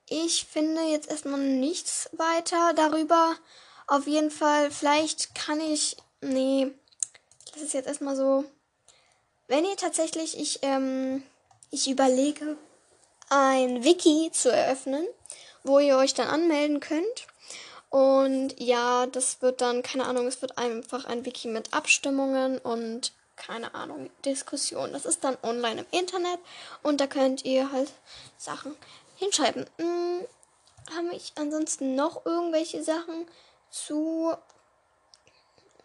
Ich 0.08 0.44
finde 0.44 0.82
jetzt 0.82 1.08
erstmal 1.08 1.40
nichts 1.40 2.10
weiter 2.12 2.72
darüber. 2.74 3.36
Auf 3.86 4.06
jeden 4.06 4.30
Fall, 4.30 4.70
vielleicht 4.70 5.34
kann 5.34 5.60
ich. 5.60 5.96
Nee. 6.20 6.72
Das 7.52 7.62
ist 7.62 7.74
jetzt 7.74 7.86
erstmal 7.86 8.16
so. 8.16 8.44
Wenn 9.46 9.64
ihr 9.64 9.76
tatsächlich, 9.76 10.38
ich, 10.38 10.60
ähm, 10.62 11.22
ich 11.70 11.88
überlege, 11.88 12.56
ein 13.28 13.84
Wiki 13.84 14.30
zu 14.32 14.52
eröffnen, 14.52 15.06
wo 15.62 15.78
ihr 15.78 15.96
euch 15.96 16.14
dann 16.14 16.28
anmelden 16.28 16.80
könnt. 16.80 17.26
Und 17.88 18.54
ja, 18.60 19.06
das 19.06 19.42
wird 19.42 19.60
dann, 19.60 19.82
keine 19.82 20.06
Ahnung, 20.06 20.26
es 20.26 20.42
wird 20.42 20.58
einfach 20.58 21.04
ein 21.04 21.24
Wiki 21.24 21.48
mit 21.48 21.72
Abstimmungen 21.72 22.58
und 22.58 23.12
keine 23.40 23.74
Ahnung, 23.74 24.10
Diskussion. 24.24 24.92
Das 24.92 25.06
ist 25.06 25.24
dann 25.24 25.36
online 25.42 25.80
im 25.80 25.86
Internet 25.98 26.38
und 26.82 27.00
da 27.00 27.06
könnt 27.06 27.44
ihr 27.44 27.72
halt 27.72 27.90
Sachen 28.36 28.76
hinschreiben. 29.16 29.66
Hm, 29.78 30.26
haben 30.94 31.10
ich 31.12 31.32
ansonsten 31.36 31.94
noch 31.94 32.26
irgendwelche 32.26 32.82
Sachen 32.82 33.26
zu 33.70 34.34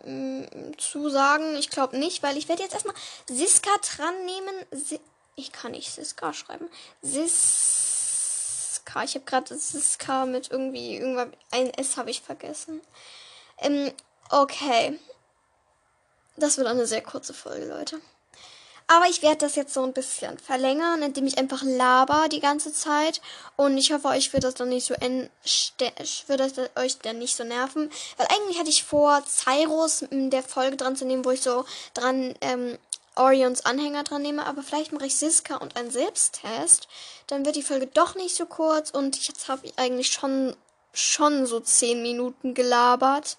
hm, 0.04 0.78
zu 0.78 1.10
sagen? 1.10 1.56
Ich 1.56 1.70
glaube 1.70 1.98
nicht, 1.98 2.22
weil 2.24 2.38
ich 2.38 2.50
werde 2.50 2.64
jetzt 2.64 2.74
erstmal 2.74 2.96
Siska 3.28 3.72
dran 3.96 4.26
nehmen. 4.26 4.56
Si 4.72 5.00
ich 5.38 5.52
kann 5.52 5.72
nicht 5.72 5.92
Siska 5.92 6.34
schreiben. 6.34 6.70
Siska. 7.02 7.74
Ich 9.04 9.16
habe 9.16 9.26
gerade 9.26 9.58
Siska 9.58 10.26
mit 10.26 10.50
irgendwie 10.50 10.96
irgendwann 10.96 11.34
ein 11.52 11.74
S 11.74 11.98
habe 11.98 12.10
ich 12.10 12.22
vergessen. 12.22 12.80
Ähm, 13.60 13.92
okay. 14.30 14.98
Das 16.38 16.58
wird 16.58 16.68
eine 16.68 16.86
sehr 16.86 17.02
kurze 17.02 17.34
Folge, 17.34 17.66
Leute. 17.66 18.02
Aber 18.88 19.08
ich 19.08 19.24
werde 19.24 19.38
das 19.38 19.56
jetzt 19.56 19.74
so 19.74 19.82
ein 19.84 19.94
bisschen 19.94 20.38
verlängern, 20.38 21.02
indem 21.02 21.26
ich 21.26 21.40
einfach 21.40 21.64
laber 21.64 22.28
die 22.30 22.40
ganze 22.40 22.72
Zeit. 22.72 23.20
Und 23.56 23.78
ich 23.78 23.92
hoffe, 23.92 24.10
euch 24.10 24.32
wird 24.32 24.44
das 24.44 24.54
dann 24.54 24.70
nicht 24.70 24.86
so 24.86 24.94
wird 24.94 26.40
das 26.40 26.54
euch 26.76 27.00
dann 27.00 27.18
nicht 27.18 27.36
so 27.36 27.44
nerven. 27.44 27.90
Weil 28.18 28.28
eigentlich 28.28 28.60
hatte 28.60 28.70
ich 28.70 28.84
vor, 28.84 29.24
Cyrus 29.26 30.04
in 30.04 30.30
der 30.30 30.44
Folge 30.44 30.78
dran 30.78 30.96
zu 30.96 31.06
nehmen, 31.06 31.26
wo 31.26 31.32
ich 31.32 31.42
so 31.42 31.66
dran 31.96 32.36
ähm, 32.42 32.78
Orions 33.16 33.66
Anhänger 33.66 34.04
dran 34.04 34.22
nehme. 34.22 34.46
Aber 34.46 34.62
vielleicht 34.62 34.92
mache 34.92 35.08
ich 35.08 35.16
Siska 35.16 35.56
und 35.56 35.76
einen 35.76 35.90
Selbsttest. 35.90 36.88
Dann 37.26 37.44
wird 37.44 37.56
die 37.56 37.64
Folge 37.64 37.88
doch 37.88 38.14
nicht 38.14 38.36
so 38.36 38.46
kurz. 38.46 38.92
Und 38.92 39.28
jetzt 39.28 39.48
habe 39.48 39.66
ich 39.66 39.74
eigentlich 39.78 40.12
schon, 40.12 40.56
schon 40.94 41.48
so 41.48 41.60
10 41.60 42.04
Minuten 42.04 42.54
gelabert. 42.54 43.38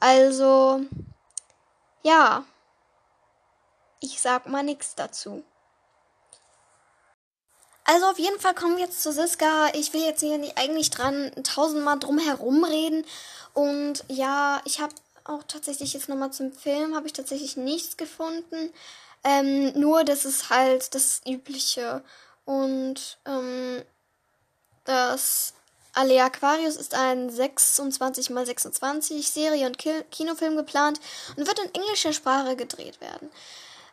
Also, 0.00 0.82
ja. 2.06 2.44
Ich 4.00 4.20
sag 4.20 4.46
mal 4.46 4.62
nichts 4.62 4.94
dazu. 4.94 5.42
Also 7.84 8.06
auf 8.06 8.18
jeden 8.18 8.40
Fall 8.40 8.54
kommen 8.54 8.76
wir 8.76 8.84
jetzt 8.84 9.02
zu 9.02 9.12
Siska. 9.12 9.68
Ich 9.74 9.92
will 9.92 10.04
jetzt 10.04 10.20
hier 10.20 10.38
nicht 10.38 10.56
eigentlich 10.58 10.90
dran 10.90 11.32
tausendmal 11.42 11.98
drum 11.98 12.18
herum 12.18 12.64
reden. 12.64 13.04
Und 13.54 14.04
ja, 14.08 14.60
ich 14.64 14.80
habe 14.80 14.94
auch 15.24 15.42
tatsächlich 15.48 15.92
jetzt 15.94 16.08
nochmal 16.08 16.32
zum 16.32 16.52
Film, 16.52 16.94
habe 16.94 17.06
ich 17.06 17.12
tatsächlich 17.12 17.56
nichts 17.56 17.96
gefunden. 17.96 18.72
Ähm, 19.24 19.72
nur, 19.78 20.04
das 20.04 20.24
ist 20.24 20.50
halt 20.50 20.94
das 20.94 21.22
Übliche. 21.26 22.04
Und 22.44 23.18
ähm, 23.24 23.82
das 24.84 25.54
Alea 25.96 26.26
Aquarius 26.26 26.76
ist 26.76 26.94
ein 26.94 27.30
26 27.30 28.28
x 28.28 28.62
26 28.62 29.30
Serie- 29.30 29.66
und 29.66 29.78
Kinofilm 30.10 30.54
geplant 30.54 31.00
und 31.36 31.46
wird 31.46 31.58
in 31.58 31.74
englischer 31.74 32.12
Sprache 32.12 32.54
gedreht 32.54 33.00
werden. 33.00 33.30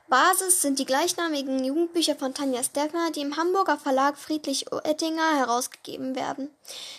Basis 0.09 0.61
sind 0.61 0.79
die 0.79 0.85
gleichnamigen 0.85 1.63
Jugendbücher 1.63 2.15
von 2.15 2.33
Tanja 2.33 2.61
Stegner, 2.61 3.09
die 3.11 3.21
im 3.21 3.37
Hamburger 3.37 3.77
Verlag 3.77 4.17
Friedrich 4.17 4.69
Oettinger 4.71 5.37
herausgegeben 5.37 6.15
werden. 6.15 6.49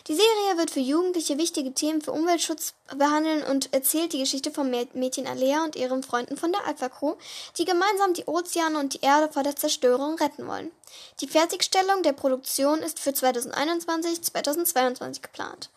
Die 0.08 0.14
Serie 0.14 0.56
wird 0.56 0.70
für 0.70 0.80
Jugendliche 0.80 1.36
wichtige 1.38 1.74
Themen 1.74 2.00
für 2.00 2.12
Umweltschutz 2.12 2.72
behandeln 2.96 3.42
und 3.44 3.74
erzählt 3.74 4.14
die 4.14 4.20
Geschichte 4.20 4.50
von 4.50 4.70
Mädchen 4.70 5.26
Alea 5.26 5.64
und 5.64 5.76
ihren 5.76 6.02
Freunden 6.02 6.38
von 6.38 6.50
der 6.50 6.66
Alpha 6.66 6.88
Crew, 6.88 7.16
die 7.58 7.66
gemeinsam 7.66 8.14
die 8.14 8.24
Ozeane 8.24 8.78
und 8.78 8.94
die 8.94 9.02
Erde 9.02 9.30
vor 9.32 9.42
der 9.42 9.54
Zerstörung 9.54 10.16
retten 10.16 10.46
wollen. 10.46 10.72
Die 11.20 11.28
Fertigstellung 11.28 12.02
der 12.02 12.14
Produktion 12.14 12.78
ist 12.80 13.00
für 13.00 13.10
2021-2022 13.10 15.20
geplant. 15.20 15.68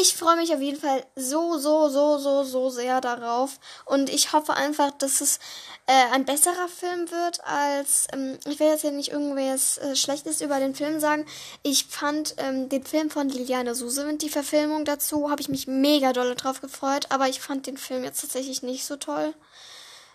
Ich 0.00 0.14
freue 0.14 0.36
mich 0.36 0.54
auf 0.54 0.60
jeden 0.60 0.80
Fall 0.80 1.04
so, 1.16 1.58
so, 1.58 1.90
so, 1.90 2.16
so, 2.16 2.44
so 2.44 2.70
sehr 2.70 3.02
darauf. 3.02 3.58
Und 3.84 4.08
ich 4.08 4.32
hoffe 4.32 4.54
einfach, 4.54 4.90
dass 4.92 5.20
es 5.20 5.38
äh, 5.86 6.12
ein 6.12 6.24
besserer 6.24 6.68
Film 6.68 7.10
wird 7.10 7.44
als. 7.44 8.06
Ähm, 8.12 8.38
ich 8.46 8.58
will 8.58 8.68
jetzt 8.68 8.84
ja 8.84 8.90
nicht 8.90 9.12
irgendwas 9.12 9.76
äh, 9.78 9.94
Schlechtes 9.94 10.40
über 10.40 10.60
den 10.60 10.74
Film 10.74 10.98
sagen. 10.98 11.26
Ich 11.62 11.86
fand 11.86 12.36
ähm, 12.38 12.70
den 12.70 12.84
Film 12.84 13.10
von 13.10 13.28
Liliane 13.28 13.74
Susewind, 13.74 14.22
die 14.22 14.30
Verfilmung 14.30 14.86
dazu, 14.86 15.30
habe 15.30 15.42
ich 15.42 15.50
mich 15.50 15.66
mega 15.66 16.14
doll 16.14 16.34
drauf 16.36 16.62
gefreut. 16.62 17.06
Aber 17.10 17.28
ich 17.28 17.42
fand 17.42 17.66
den 17.66 17.76
Film 17.76 18.02
jetzt 18.02 18.22
tatsächlich 18.22 18.62
nicht 18.62 18.86
so 18.86 18.96
toll. 18.96 19.34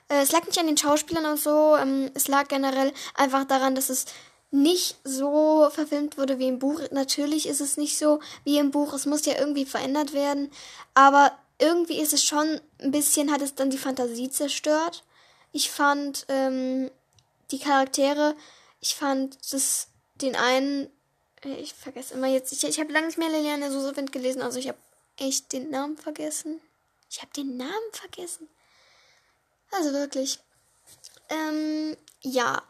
Äh, 0.10 0.22
es 0.22 0.32
lag 0.32 0.46
nicht 0.46 0.58
an 0.58 0.68
den 0.68 0.78
Schauspielern 0.78 1.26
und 1.26 1.40
so. 1.40 1.76
Ähm, 1.76 2.10
es 2.16 2.28
lag 2.28 2.48
generell 2.48 2.94
einfach 3.14 3.44
daran, 3.46 3.76
dass 3.76 3.90
es 3.90 4.06
nicht 4.52 4.98
so 5.04 5.70
verfilmt 5.72 6.18
wurde 6.18 6.40
wie 6.40 6.48
im 6.48 6.60
Buch. 6.60 6.82
Natürlich 6.92 7.48
ist 7.48 7.62
es 7.62 7.78
nicht 7.78 7.98
so 7.98 8.20
wie 8.44 8.58
im 8.58 8.72
Buch. 8.72 8.94
Es 8.94 9.06
muss 9.06 9.26
ja 9.26 9.38
irgendwie 9.38 9.66
verändert 9.66 10.14
werden. 10.14 10.52
Aber 10.94 11.38
irgendwie 11.60 12.00
ist 12.00 12.14
es 12.14 12.24
schon 12.24 12.60
ein 12.80 12.92
bisschen, 12.92 13.32
hat 13.32 13.42
es 13.42 13.56
dann 13.56 13.70
die 13.70 13.78
Fantasie 13.78 14.30
zerstört. 14.30 15.04
Ich 15.52 15.72
fand 15.72 16.26
ähm, 16.30 16.92
die 17.52 17.60
Charaktere, 17.60 18.36
ich 18.80 18.96
fand 18.96 19.38
das, 19.52 19.88
den 20.22 20.36
einen, 20.36 20.90
äh, 21.44 21.56
ich 21.56 21.74
vergesse 21.74 22.14
immer 22.14 22.28
jetzt, 22.28 22.52
ich, 22.52 22.64
ich 22.64 22.80
habe 22.80 22.94
lange 22.94 23.08
nicht 23.08 23.18
mehr 23.18 23.30
Liliane 23.30 23.72
Susewind 23.72 24.12
gelesen, 24.12 24.42
also 24.42 24.60
ich 24.60 24.68
habe 24.68 24.78
echt 25.18 25.52
den 25.54 25.70
Namen 25.70 25.98
vergessen. 25.98 26.62
Ich 27.10 27.22
habe 27.22 27.32
den 27.36 27.58
Namen 27.58 27.92
vergessen. 27.92 28.50
Also 29.72 29.94
wirklich. 29.94 30.40
Ähm, 31.30 31.96
ja. 32.22 32.62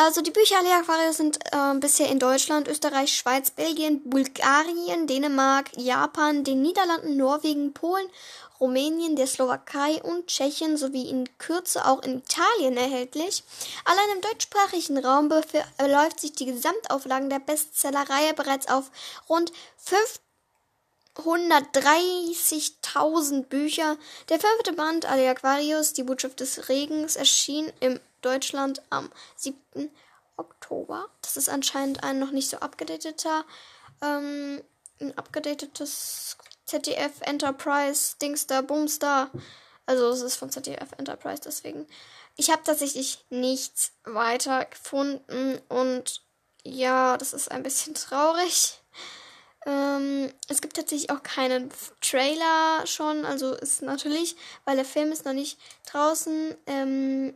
Also 0.00 0.20
die 0.20 0.30
Bücher 0.30 0.58
aller 0.58 0.78
Aquarius 0.78 1.16
sind 1.16 1.40
äh, 1.50 1.74
bisher 1.74 2.08
in 2.08 2.20
Deutschland, 2.20 2.68
Österreich, 2.68 3.16
Schweiz, 3.16 3.50
Belgien, 3.50 4.00
Bulgarien, 4.08 5.08
Dänemark, 5.08 5.76
Japan, 5.76 6.44
den 6.44 6.62
Niederlanden, 6.62 7.16
Norwegen, 7.16 7.72
Polen, 7.72 8.08
Rumänien, 8.60 9.16
der 9.16 9.26
Slowakei 9.26 10.00
und 10.04 10.28
Tschechien 10.28 10.76
sowie 10.76 11.10
in 11.10 11.28
Kürze 11.38 11.84
auch 11.84 12.00
in 12.04 12.18
Italien 12.18 12.76
erhältlich. 12.76 13.42
Allein 13.84 14.08
im 14.14 14.20
deutschsprachigen 14.20 15.04
Raum 15.04 15.28
beläuft 15.28 16.20
sich 16.20 16.30
die 16.30 16.46
Gesamtauflagen 16.46 17.28
der 17.28 17.40
Bestsellerreihe 17.40 18.34
bereits 18.34 18.68
auf 18.68 18.92
rund 19.28 19.50
530.000 21.18 23.46
Bücher. 23.46 23.96
Der 24.28 24.38
fünfte 24.38 24.74
Band 24.74 25.10
Ali 25.10 25.26
Aquarius, 25.26 25.92
die 25.92 26.04
Botschaft 26.04 26.38
des 26.38 26.68
Regens, 26.68 27.16
erschien 27.16 27.72
im 27.80 27.98
Deutschland 28.20 28.82
am 28.90 29.10
7. 29.36 29.90
Oktober. 30.36 31.08
Das 31.22 31.36
ist 31.36 31.48
anscheinend 31.48 32.04
ein 32.04 32.18
noch 32.18 32.30
nicht 32.30 32.48
so 32.48 32.58
abgedateter, 32.58 33.44
ähm, 34.02 34.62
ein 35.00 35.16
abgedatetes 35.16 36.36
ZDF 36.64 37.20
Enterprise 37.20 38.16
Dingster 38.20 38.62
Boomstar. 38.62 39.30
Also 39.86 40.08
es 40.10 40.22
ist 40.22 40.36
von 40.36 40.50
ZDF 40.50 40.92
Enterprise, 40.98 41.42
deswegen. 41.44 41.86
Ich 42.36 42.50
habe 42.50 42.62
tatsächlich 42.62 43.24
nichts 43.30 43.92
weiter 44.04 44.64
gefunden 44.66 45.60
und 45.68 46.22
ja, 46.62 47.16
das 47.16 47.32
ist 47.32 47.50
ein 47.50 47.62
bisschen 47.62 47.94
traurig. 47.94 48.80
Ähm, 49.66 50.32
es 50.48 50.60
gibt 50.60 50.76
tatsächlich 50.76 51.10
auch 51.10 51.22
keinen 51.22 51.70
Trailer 52.00 52.86
schon, 52.86 53.24
also 53.24 53.54
ist 53.54 53.82
natürlich, 53.82 54.36
weil 54.64 54.76
der 54.76 54.84
Film 54.84 55.10
ist 55.10 55.24
noch 55.24 55.32
nicht 55.32 55.58
draußen. 55.90 56.56
Ähm, 56.66 57.34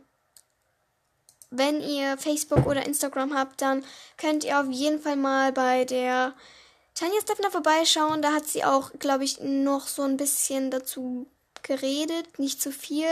wenn 1.55 1.81
ihr 1.81 2.17
Facebook 2.17 2.65
oder 2.65 2.85
Instagram 2.85 3.37
habt, 3.37 3.61
dann 3.61 3.85
könnt 4.17 4.43
ihr 4.43 4.59
auf 4.59 4.69
jeden 4.69 4.99
Fall 4.99 5.15
mal 5.15 5.51
bei 5.51 5.85
der 5.85 6.33
Tanja 6.95 7.21
Steffner 7.21 7.51
vorbeischauen. 7.51 8.21
Da 8.21 8.33
hat 8.33 8.47
sie 8.47 8.63
auch, 8.63 8.91
glaube 8.99 9.23
ich, 9.23 9.39
noch 9.39 9.87
so 9.87 10.03
ein 10.03 10.17
bisschen 10.17 10.71
dazu 10.71 11.27
geredet, 11.61 12.39
nicht 12.39 12.61
zu 12.61 12.71
viel. 12.71 13.07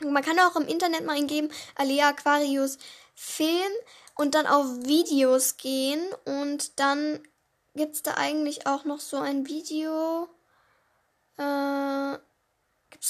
Man 0.00 0.22
kann 0.22 0.38
auch 0.40 0.56
im 0.56 0.66
Internet 0.66 1.04
mal 1.04 1.16
eingeben, 1.16 1.50
Alea 1.76 2.08
Aquarius 2.08 2.78
Film 3.14 3.72
und 4.16 4.34
dann 4.34 4.46
auf 4.46 4.66
Videos 4.84 5.56
gehen 5.56 6.00
und 6.24 6.80
dann 6.80 7.20
gibt 7.74 7.94
es 7.94 8.02
da 8.02 8.14
eigentlich 8.14 8.66
auch 8.66 8.84
noch 8.84 9.00
so 9.00 9.18
ein 9.18 9.46
Video. 9.46 10.28
Äh, 11.38 12.18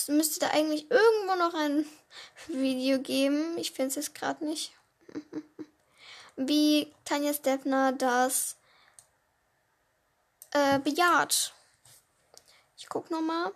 müsste 0.09 0.41
da 0.41 0.49
eigentlich 0.49 0.91
irgendwo 0.91 1.35
noch 1.37 1.55
ein 1.55 1.87
Video 2.49 2.99
geben. 2.99 3.57
Ich 3.59 3.73
finde 3.73 3.89
es 3.89 3.95
jetzt 3.97 4.15
gerade 4.15 4.45
nicht. 4.45 4.73
Wie 6.37 6.93
Tanja 7.05 7.35
Steffner 7.35 7.93
das 7.93 8.57
äh, 10.53 10.79
bejaht. 10.79 11.53
Ich 12.77 12.89
guck 12.89 13.11
noch 13.11 13.21
mal. 13.21 13.53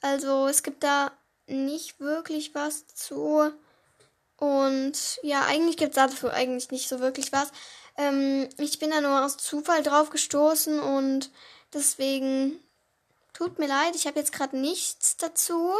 Also 0.00 0.46
es 0.46 0.62
gibt 0.62 0.82
da 0.82 1.12
nicht 1.46 2.00
wirklich 2.00 2.54
was 2.54 2.86
zu. 2.88 3.52
Und 4.36 5.18
ja, 5.22 5.44
eigentlich 5.46 5.76
gibt 5.76 5.90
es 5.90 5.96
dafür 5.96 6.32
eigentlich 6.32 6.70
nicht 6.70 6.88
so 6.88 7.00
wirklich 7.00 7.32
was. 7.32 7.52
Ähm, 7.96 8.48
ich 8.56 8.78
bin 8.78 8.90
da 8.90 9.00
nur 9.00 9.24
aus 9.24 9.36
Zufall 9.36 9.82
drauf 9.82 10.10
gestoßen 10.10 10.80
und 10.80 11.30
deswegen 11.74 12.58
tut 13.34 13.58
mir 13.58 13.66
leid, 13.66 13.94
ich 13.94 14.06
habe 14.06 14.18
jetzt 14.18 14.32
gerade 14.32 14.56
nichts 14.56 15.16
dazu. 15.18 15.72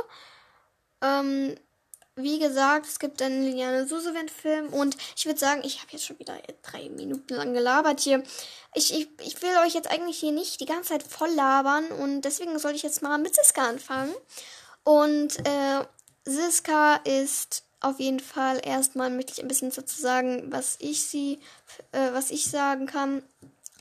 Ähm, 1.00 1.56
wie 2.22 2.38
gesagt, 2.38 2.86
es 2.86 2.98
gibt 2.98 3.20
einen 3.22 3.42
Liliane 3.42 3.86
Susevent-Film 3.86 4.68
und 4.68 4.96
ich 5.16 5.26
würde 5.26 5.38
sagen, 5.38 5.62
ich 5.64 5.80
habe 5.80 5.92
jetzt 5.92 6.06
schon 6.06 6.18
wieder 6.18 6.38
drei 6.62 6.88
Minuten 6.88 7.34
lang 7.34 7.52
gelabert 7.54 8.00
hier. 8.00 8.22
Ich, 8.74 8.92
ich, 8.92 9.08
ich 9.20 9.42
will 9.42 9.56
euch 9.64 9.74
jetzt 9.74 9.90
eigentlich 9.90 10.18
hier 10.18 10.32
nicht 10.32 10.60
die 10.60 10.66
ganze 10.66 10.90
Zeit 10.90 11.02
voll 11.02 11.30
labern 11.30 11.86
und 11.88 12.22
deswegen 12.22 12.58
soll 12.58 12.74
ich 12.74 12.82
jetzt 12.82 13.02
mal 13.02 13.18
mit 13.18 13.34
Siska 13.34 13.68
anfangen. 13.68 14.14
Und 14.84 15.38
äh, 15.46 15.84
Siska 16.24 16.96
ist 17.04 17.64
auf 17.80 17.98
jeden 17.98 18.20
Fall 18.20 18.60
erstmal 18.62 19.10
möchte 19.10 19.32
ich 19.32 19.42
ein 19.42 19.48
bisschen 19.48 19.70
dazu 19.70 20.00
sagen, 20.00 20.52
was 20.52 20.76
ich 20.80 21.02
sie, 21.02 21.40
äh, 21.92 22.12
was 22.12 22.30
ich 22.30 22.44
sagen 22.50 22.86
kann. 22.86 23.22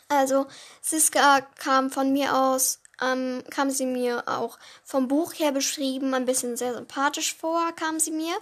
Also 0.08 0.48
Siska 0.82 1.42
kam 1.42 1.92
von 1.92 2.12
mir 2.12 2.36
aus 2.36 2.80
ähm, 3.02 3.44
kam 3.50 3.70
sie 3.70 3.86
mir 3.86 4.24
auch 4.28 4.58
vom 4.84 5.08
Buch 5.08 5.34
her 5.34 5.52
beschrieben, 5.52 6.14
ein 6.14 6.26
bisschen 6.26 6.58
sehr 6.58 6.74
sympathisch 6.74 7.36
vor, 7.36 7.72
kam 7.76 8.00
sie 8.00 8.12
mir. 8.12 8.36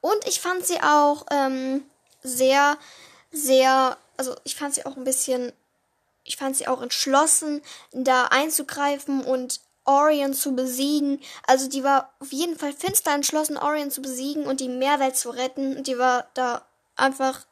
Und 0.00 0.26
ich 0.26 0.40
fand 0.40 0.66
sie 0.66 0.80
auch 0.80 1.26
ähm, 1.30 1.84
sehr, 2.22 2.76
sehr, 3.30 3.96
also 4.16 4.34
ich 4.44 4.56
fand 4.56 4.74
sie 4.74 4.86
auch 4.86 4.96
ein 4.96 5.04
bisschen, 5.04 5.52
ich 6.24 6.36
fand 6.36 6.56
sie 6.56 6.68
auch 6.68 6.82
entschlossen, 6.82 7.62
da 7.92 8.26
einzugreifen 8.26 9.24
und 9.24 9.60
Orion 9.84 10.32
zu 10.32 10.54
besiegen. 10.54 11.20
Also 11.46 11.68
die 11.68 11.84
war 11.84 12.12
auf 12.20 12.32
jeden 12.32 12.58
Fall 12.58 12.72
finster 12.72 13.12
entschlossen, 13.12 13.58
Orion 13.58 13.90
zu 13.90 14.00
besiegen 14.00 14.46
und 14.46 14.60
die 14.60 14.68
Meerwelt 14.68 15.16
zu 15.16 15.30
retten. 15.30 15.76
Und 15.76 15.86
die 15.86 15.98
war 15.98 16.26
da 16.34 16.64
einfach 16.96 17.44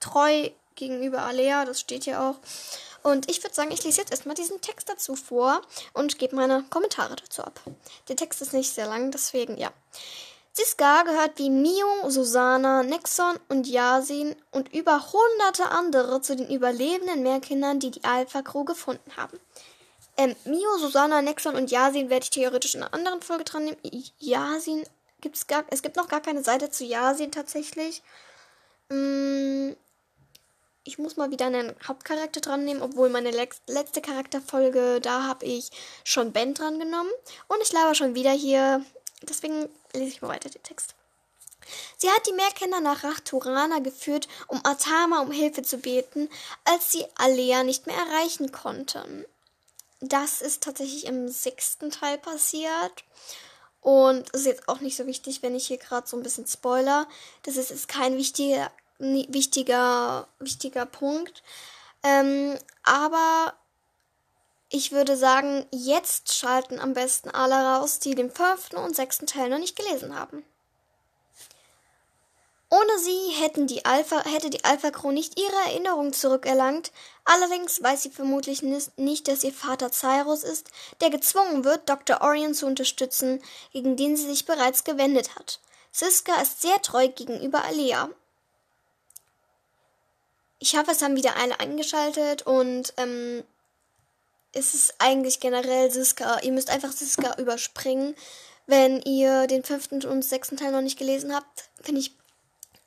treu 0.00 0.50
gegenüber 0.74 1.22
Alea, 1.22 1.64
das 1.64 1.80
steht 1.80 2.04
hier 2.04 2.20
auch. 2.20 2.36
Und 3.06 3.30
ich 3.30 3.40
würde 3.44 3.54
sagen, 3.54 3.70
ich 3.70 3.84
lese 3.84 4.00
jetzt 4.00 4.10
erstmal 4.10 4.34
diesen 4.34 4.60
Text 4.60 4.88
dazu 4.88 5.14
vor 5.14 5.62
und 5.92 6.18
gebe 6.18 6.34
meine 6.34 6.64
Kommentare 6.70 7.14
dazu 7.14 7.42
ab. 7.42 7.60
Der 8.08 8.16
Text 8.16 8.42
ist 8.42 8.52
nicht 8.52 8.74
sehr 8.74 8.88
lang, 8.88 9.12
deswegen 9.12 9.56
ja. 9.58 9.70
Siska 10.52 11.04
gehört 11.04 11.38
wie 11.38 11.48
Mio, 11.48 12.10
Susana, 12.10 12.82
Nexon 12.82 13.38
und 13.48 13.68
Yasin 13.68 14.34
und 14.50 14.74
über 14.74 15.12
hunderte 15.12 15.70
andere 15.70 16.20
zu 16.20 16.34
den 16.34 16.50
überlebenden 16.50 17.22
Meerkindern, 17.22 17.78
die 17.78 17.92
die 17.92 18.02
Alpha 18.02 18.42
Crew 18.42 18.64
gefunden 18.64 19.16
haben. 19.16 19.38
Ähm, 20.16 20.34
Mio, 20.44 20.76
Susana, 20.78 21.22
Nexon 21.22 21.54
und 21.54 21.70
Yasin 21.70 22.10
werde 22.10 22.24
ich 22.24 22.30
theoretisch 22.30 22.74
in 22.74 22.82
einer 22.82 22.92
anderen 22.92 23.22
Folge 23.22 23.44
dran 23.44 23.66
nehmen. 23.66 23.76
Yasin 24.18 24.82
gibt's 25.20 25.46
gar, 25.46 25.64
es 25.70 25.82
gibt 25.82 25.94
noch 25.94 26.08
gar 26.08 26.22
keine 26.22 26.42
Seite 26.42 26.70
zu 26.70 26.82
Yasin 26.82 27.30
tatsächlich. 27.30 28.02
Ähm, 28.90 29.76
ich 30.86 30.98
muss 30.98 31.16
mal 31.16 31.30
wieder 31.30 31.46
einen 31.46 31.74
Hauptcharakter 31.86 32.40
dran 32.40 32.64
nehmen, 32.64 32.82
obwohl 32.82 33.08
meine 33.08 33.30
letzte 33.30 34.00
Charakterfolge, 34.00 35.00
da 35.00 35.24
habe 35.24 35.44
ich 35.44 35.70
schon 36.04 36.32
Ben 36.32 36.54
dran 36.54 36.78
genommen. 36.78 37.10
Und 37.48 37.60
ich 37.62 37.72
laber 37.72 37.94
schon 37.94 38.14
wieder 38.14 38.30
hier. 38.30 38.84
Deswegen 39.22 39.68
lese 39.92 40.08
ich 40.08 40.22
mal 40.22 40.28
weiter 40.28 40.48
den 40.48 40.62
Text. 40.62 40.94
Sie 41.96 42.08
hat 42.08 42.26
die 42.28 42.32
Meerkinder 42.32 42.80
nach 42.80 43.02
Rachturana 43.02 43.80
geführt, 43.80 44.28
um 44.46 44.60
Atama 44.64 45.20
um 45.20 45.32
Hilfe 45.32 45.62
zu 45.62 45.78
beten, 45.78 46.28
als 46.64 46.92
sie 46.92 47.04
Alea 47.16 47.64
nicht 47.64 47.86
mehr 47.86 47.96
erreichen 47.96 48.52
konnten. 48.52 49.24
Das 50.00 50.42
ist 50.42 50.62
tatsächlich 50.62 51.06
im 51.06 51.28
sechsten 51.28 51.90
Teil 51.90 52.18
passiert. 52.18 53.04
Und 53.80 54.28
es 54.32 54.40
ist 54.40 54.46
jetzt 54.46 54.68
auch 54.68 54.80
nicht 54.80 54.96
so 54.96 55.06
wichtig, 55.06 55.42
wenn 55.42 55.56
ich 55.56 55.66
hier 55.66 55.78
gerade 55.78 56.06
so 56.06 56.16
ein 56.16 56.22
bisschen 56.22 56.46
spoiler. 56.46 57.08
Das 57.42 57.56
ist, 57.56 57.70
ist 57.70 57.88
kein 57.88 58.16
wichtiger 58.16 58.70
wichtiger, 58.98 60.28
wichtiger 60.38 60.86
Punkt. 60.86 61.42
Ähm, 62.02 62.58
aber 62.82 63.54
ich 64.68 64.92
würde 64.92 65.16
sagen, 65.16 65.66
jetzt 65.70 66.34
schalten 66.34 66.80
am 66.80 66.92
besten 66.92 67.30
alle 67.30 67.54
raus, 67.54 67.98
die 67.98 68.14
den 68.14 68.30
fünften 68.30 68.76
und 68.76 68.96
sechsten 68.96 69.26
Teil 69.26 69.48
noch 69.48 69.58
nicht 69.58 69.76
gelesen 69.76 70.18
haben. 70.18 70.44
Ohne 72.68 72.98
sie 72.98 73.30
hätten 73.40 73.68
die 73.68 73.84
Alpha, 73.84 74.24
hätte 74.24 74.50
die 74.50 74.64
Alpha 74.64 74.90
Crew 74.90 75.12
nicht 75.12 75.38
ihre 75.38 75.54
Erinnerung 75.66 76.12
zurückerlangt. 76.12 76.90
Allerdings 77.24 77.80
weiß 77.80 78.02
sie 78.02 78.10
vermutlich 78.10 78.62
nicht, 78.62 79.28
dass 79.28 79.44
ihr 79.44 79.52
Vater 79.52 79.92
Cyrus 79.92 80.42
ist, 80.42 80.70
der 81.00 81.10
gezwungen 81.10 81.64
wird, 81.64 81.88
Dr. 81.88 82.22
Orion 82.22 82.54
zu 82.54 82.66
unterstützen, 82.66 83.40
gegen 83.72 83.96
den 83.96 84.16
sie 84.16 84.26
sich 84.26 84.46
bereits 84.46 84.82
gewendet 84.82 85.36
hat. 85.36 85.60
Siska 85.92 86.40
ist 86.42 86.60
sehr 86.60 86.82
treu 86.82 87.06
gegenüber 87.08 87.64
Alea 87.64 88.10
ich 90.58 90.76
hoffe, 90.76 90.90
es 90.92 91.02
haben 91.02 91.16
wieder 91.16 91.36
alle 91.36 91.58
eingeschaltet 91.60 92.42
und 92.42 92.94
ähm, 92.96 93.44
es 94.52 94.74
ist 94.74 94.94
eigentlich 94.98 95.40
generell 95.40 95.90
Siska. 95.90 96.40
Ihr 96.40 96.52
müsst 96.52 96.70
einfach 96.70 96.92
Siska 96.92 97.38
überspringen, 97.38 98.14
wenn 98.66 99.02
ihr 99.02 99.46
den 99.46 99.64
fünften 99.64 100.04
und 100.04 100.24
sechsten 100.24 100.56
Teil 100.56 100.72
noch 100.72 100.80
nicht 100.80 100.98
gelesen 100.98 101.34
habt. 101.34 101.68
Finde 101.82 102.00
ich 102.00 102.12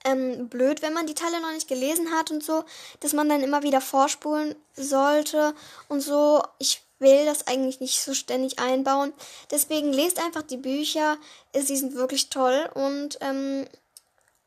ähm, 0.03 0.49
blöd, 0.49 0.81
wenn 0.81 0.93
man 0.93 1.07
die 1.07 1.13
Teile 1.13 1.41
noch 1.41 1.51
nicht 1.51 1.67
gelesen 1.67 2.11
hat 2.11 2.31
und 2.31 2.43
so, 2.43 2.63
dass 3.01 3.13
man 3.13 3.29
dann 3.29 3.43
immer 3.43 3.63
wieder 3.63 3.81
vorspulen 3.81 4.55
sollte 4.75 5.53
und 5.87 6.01
so. 6.01 6.41
Ich 6.57 6.81
will 6.99 7.25
das 7.25 7.47
eigentlich 7.47 7.79
nicht 7.79 8.01
so 8.01 8.13
ständig 8.13 8.59
einbauen. 8.59 9.13
Deswegen 9.51 9.93
lest 9.93 10.19
einfach 10.19 10.41
die 10.41 10.57
Bücher. 10.57 11.17
Sie 11.53 11.77
sind 11.77 11.93
wirklich 11.95 12.29
toll 12.29 12.69
und 12.73 13.17
ähm, 13.21 13.67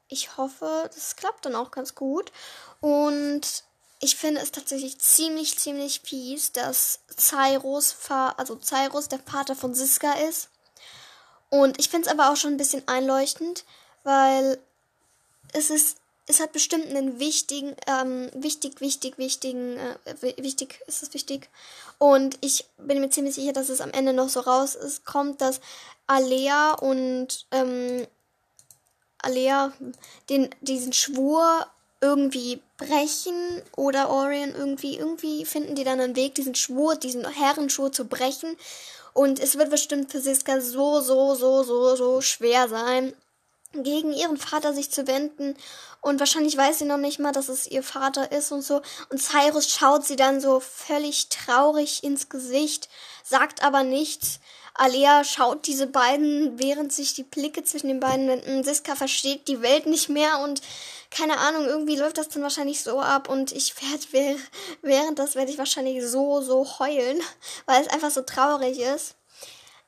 ich 0.09 0.37
hoffe, 0.37 0.91
das 0.95 1.17
klappt 1.17 1.47
dann 1.47 1.55
auch 1.55 1.71
ganz 1.71 1.95
gut. 1.95 2.31
Und 2.83 3.63
ich 4.01 4.17
finde 4.17 4.41
es 4.41 4.51
tatsächlich 4.51 4.99
ziemlich, 4.99 5.57
ziemlich 5.57 6.01
fies, 6.01 6.51
dass 6.51 6.99
Cyrus, 7.17 7.97
also 8.11 8.57
Cyrus 8.57 9.09
der 9.09 9.21
Vater 9.21 9.55
von 9.55 9.73
Siska 9.73 10.15
ist. 10.29 10.51
Und 11.49 11.79
ich 11.79 11.89
finde 11.89 12.09
es 12.09 12.13
aber 12.13 12.31
auch 12.31 12.37
schon 12.37 12.55
ein 12.55 12.57
bisschen 12.57 12.87
einleuchtend, 12.89 13.65
weil 14.03 14.59
es 15.53 15.71
ist, 15.71 15.99
es 16.27 16.41
hat 16.41 16.53
bestimmt 16.53 16.87
einen 16.89 17.21
wichtigen, 17.21 17.77
ähm, 17.87 18.31
wichtig, 18.35 18.81
wichtig, 18.81 19.17
wichtigen, 19.17 19.77
äh, 19.77 20.37
wichtig, 20.39 20.81
ist 20.89 21.05
es 21.05 21.15
wichtig. 21.15 21.49
Und 21.99 22.37
ich 22.41 22.65
bin 22.79 23.01
mir 23.01 23.11
ziemlich 23.11 23.37
sicher, 23.37 23.53
dass 23.53 23.69
es 23.69 23.81
am 23.81 23.93
Ende 23.93 24.13
noch 24.13 24.29
so 24.29 24.41
raus 24.41 24.75
ist, 24.75 25.05
kommt, 25.05 25.41
dass 25.41 25.61
Alea 26.09 26.73
und, 26.73 27.47
ähm, 27.53 28.09
Alea 29.19 29.73
den, 30.29 30.53
diesen 30.63 30.93
Schwur 30.93 31.69
irgendwie 32.03 32.61
brechen 32.77 33.63
oder 33.77 34.11
Orion 34.11 34.55
irgendwie, 34.55 34.99
irgendwie 34.99 35.47
finden 35.47 35.77
die 35.77 35.85
dann 35.85 36.01
einen 36.01 36.17
Weg, 36.17 36.35
diesen 36.35 36.55
Schwur, 36.55 36.97
diesen 36.97 37.27
Herrenschwur 37.27 37.93
zu 37.93 38.07
brechen. 38.07 38.57
Und 39.15 39.39
es 39.39 39.57
wird 39.57 39.71
bestimmt 39.71 40.11
für 40.11 40.21
Siska 40.21 40.61
so, 40.61 41.01
so, 41.01 41.35
so, 41.35 41.63
so, 41.63 41.97
so 41.97 42.21
schwer 42.21 42.69
sein, 42.69 43.15
gegen 43.73 44.13
ihren 44.13 44.37
Vater 44.37 44.75
sich 44.75 44.91
zu 44.91 45.07
wenden. 45.07 45.57
Und 46.01 46.19
wahrscheinlich 46.19 46.57
weiß 46.57 46.81
sie 46.81 46.85
noch 46.85 46.99
nicht 46.99 47.21
mal, 47.21 47.33
dass 47.33 47.49
es 47.49 47.67
ihr 47.67 47.85
Vater 47.85 48.33
ist 48.33 48.51
und 48.51 48.63
so. 48.63 48.83
Und 49.11 49.23
Cyrus 49.23 49.71
schaut 49.71 50.05
sie 50.05 50.17
dann 50.17 50.41
so 50.41 50.59
völlig 50.61 51.29
traurig 51.29 52.03
ins 52.03 52.29
Gesicht, 52.29 52.89
sagt 53.23 53.63
aber 53.63 53.85
nichts. 53.85 54.41
Alea 54.75 55.23
schaut 55.25 55.67
diese 55.67 55.87
beiden, 55.87 56.59
während 56.59 56.93
sich 56.93 57.15
die 57.15 57.25
Blicke 57.25 57.63
zwischen 57.65 57.89
den 57.89 58.01
beiden 58.01 58.29
wenden. 58.29 58.65
Siska 58.65 58.95
versteht 58.95 59.49
die 59.49 59.61
Welt 59.61 59.87
nicht 59.87 60.09
mehr 60.09 60.41
und 60.41 60.63
keine 61.11 61.39
Ahnung, 61.39 61.67
irgendwie 61.67 61.97
läuft 61.97 62.17
das 62.17 62.31
dann 62.31 62.43
wahrscheinlich 62.43 62.83
so 62.83 62.99
ab 62.99 63.29
und 63.29 63.53
ich 63.53 63.75
werde 63.83 64.41
während 64.81 65.19
das 65.19 65.35
werde 65.35 65.51
ich 65.51 65.59
wahrscheinlich 65.59 66.03
so, 66.07 66.41
so 66.41 66.79
heulen, 66.79 67.21
weil 67.67 67.83
es 67.83 67.89
einfach 67.89 68.11
so 68.11 68.23
traurig 68.23 68.79
ist. 68.79 69.15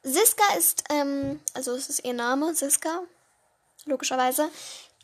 Siska 0.02 0.44
ist, 0.58 0.84
ähm, 0.90 1.40
also 1.54 1.72
es 1.74 1.88
ist 1.88 2.04
ihr 2.04 2.12
Name, 2.12 2.54
Siska, 2.54 3.02
logischerweise. 3.86 4.50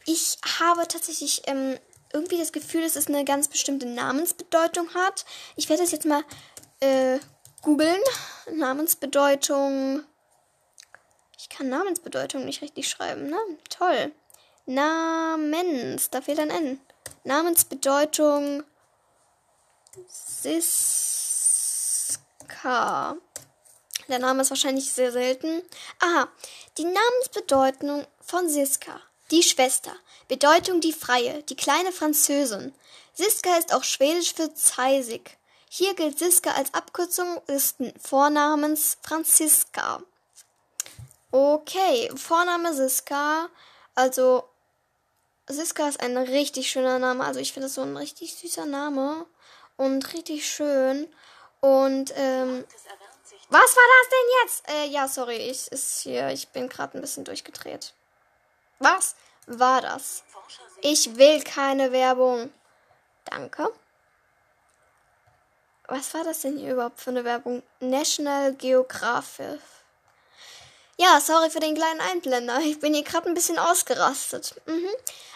Ich 0.05 0.37
habe 0.59 0.87
tatsächlich 0.87 1.43
ähm, 1.47 1.79
irgendwie 2.13 2.39
das 2.39 2.53
Gefühl, 2.53 2.83
dass 2.83 2.97
es 2.97 3.07
eine 3.07 3.25
ganz 3.25 3.49
bestimmte 3.49 3.87
Namensbedeutung 3.87 4.93
hat. 4.95 5.25
Ich 5.57 5.71
werde 5.71 5.83
das 5.83 5.93
jetzt 5.93 6.05
mal 6.05 6.23
äh, 6.81 7.19
googeln. 7.63 8.01
Namensbedeutung. 8.53 10.05
Ich 11.39 11.49
kann 11.49 11.69
Namensbedeutung 11.69 12.45
nicht 12.45 12.63
richtig 12.63 12.89
schreiben, 12.89 13.29
ne? 13.31 13.39
Toll. 13.69 14.13
Namens, 14.67 16.11
da 16.11 16.21
fehlt 16.21 16.39
ein 16.39 16.51
N. 16.51 16.81
Namensbedeutung 17.25 18.63
Siska. 20.09 20.77
Der 24.09 24.19
Name 24.19 24.43
ist 24.43 24.51
wahrscheinlich 24.51 24.93
sehr 24.93 25.13
selten. 25.13 25.63
Aha, 26.01 26.29
die 26.79 26.85
Namensbedeutung 26.85 28.07
von 28.21 28.49
Siska. 28.49 29.01
Die 29.31 29.43
Schwester. 29.43 29.95
Bedeutung 30.29 30.81
die 30.81 30.93
Freie, 30.93 31.43
die 31.45 31.57
kleine 31.57 31.93
Französin. 31.93 32.75
Siska 33.15 33.57
ist 33.59 33.73
auch 33.75 33.85
schwedisch 33.85 34.35
für 34.35 34.53
Zeisig. 34.55 35.39
Hier 35.73 35.95
gilt 35.95 36.19
Siska 36.19 36.51
als 36.51 36.75
Abkürzung 36.75 37.41
des 37.47 37.77
Vornamens 38.03 38.99
Franziska. 39.03 40.03
Okay, 41.31 42.11
Vorname 42.17 42.75
Siska. 42.75 43.49
Also, 43.95 44.43
Siska 45.47 45.89
ist 45.89 46.01
ein 46.01 46.17
richtig 46.17 46.69
schöner 46.69 46.99
Name. 46.99 47.25
Also, 47.25 47.39
ich 47.39 47.53
finde 47.53 47.69
es 47.69 47.75
so 47.75 47.83
ein 47.83 47.97
richtig 47.97 48.35
süßer 48.35 48.67
Name. 48.67 49.27
Und 49.77 50.13
richtig 50.13 50.51
schön. 50.53 51.07
Und, 51.61 52.13
ähm. 52.17 52.65
Was 53.51 53.77
war 53.77 53.85
das 54.01 54.09
denn 54.11 54.29
jetzt? 54.43 54.69
Äh, 54.71 54.87
ja, 54.87 55.07
sorry, 55.07 55.37
ich, 55.37 55.71
ist 55.71 56.01
hier, 56.01 56.31
ich 56.31 56.49
bin 56.49 56.69
gerade 56.69 56.99
ein 56.99 57.01
bisschen 57.01 57.25
durchgedreht. 57.25 57.95
Was 58.81 59.15
war 59.47 59.83
das? 59.83 60.25
Ich 60.81 61.17
will 61.17 61.45
keine 61.45 61.93
Werbung. 61.93 62.53
Danke. 63.25 63.73
Was 65.91 66.15
war 66.15 66.23
das 66.23 66.43
denn 66.43 66.57
hier 66.57 66.75
überhaupt 66.75 67.01
für 67.01 67.11
eine 67.11 67.25
Werbung? 67.25 67.65
National 67.81 68.55
Geographic. 68.55 69.59
Ja, 70.97 71.21
sorry 71.21 71.51
für 71.51 71.59
den 71.59 71.75
kleinen 71.75 72.01
Einblender. 72.01 72.61
Ich 72.61 72.79
bin 72.79 72.95
hier 72.95 73.03
gerade 73.03 73.29
ein 73.29 73.35
bisschen 73.35 73.59
ausgerastet. 73.59 74.55
Mhm. 74.67 74.89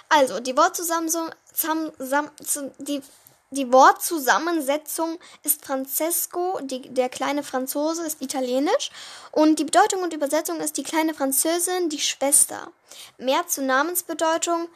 Also, 0.09 0.39
die 0.39 0.57
Wortzusammensetzung, 0.57 2.71
die, 2.79 3.03
die 3.51 3.73
Wortzusammensetzung 3.73 5.19
ist 5.43 5.65
Francesco, 5.65 6.61
die, 6.63 6.83
der 6.83 7.09
kleine 7.09 7.43
Franzose 7.43 8.07
ist 8.07 8.23
italienisch 8.23 8.91
und 9.33 9.59
die 9.59 9.65
Bedeutung 9.65 10.03
und 10.03 10.15
Übersetzung 10.15 10.61
ist 10.61 10.77
die 10.77 10.85
kleine 10.85 11.15
Französin, 11.15 11.89
die 11.89 12.01
Schwester. 12.01 12.71
Mehr 13.19 13.49
zur 13.49 13.65
Namensbedeutung. 13.65 14.69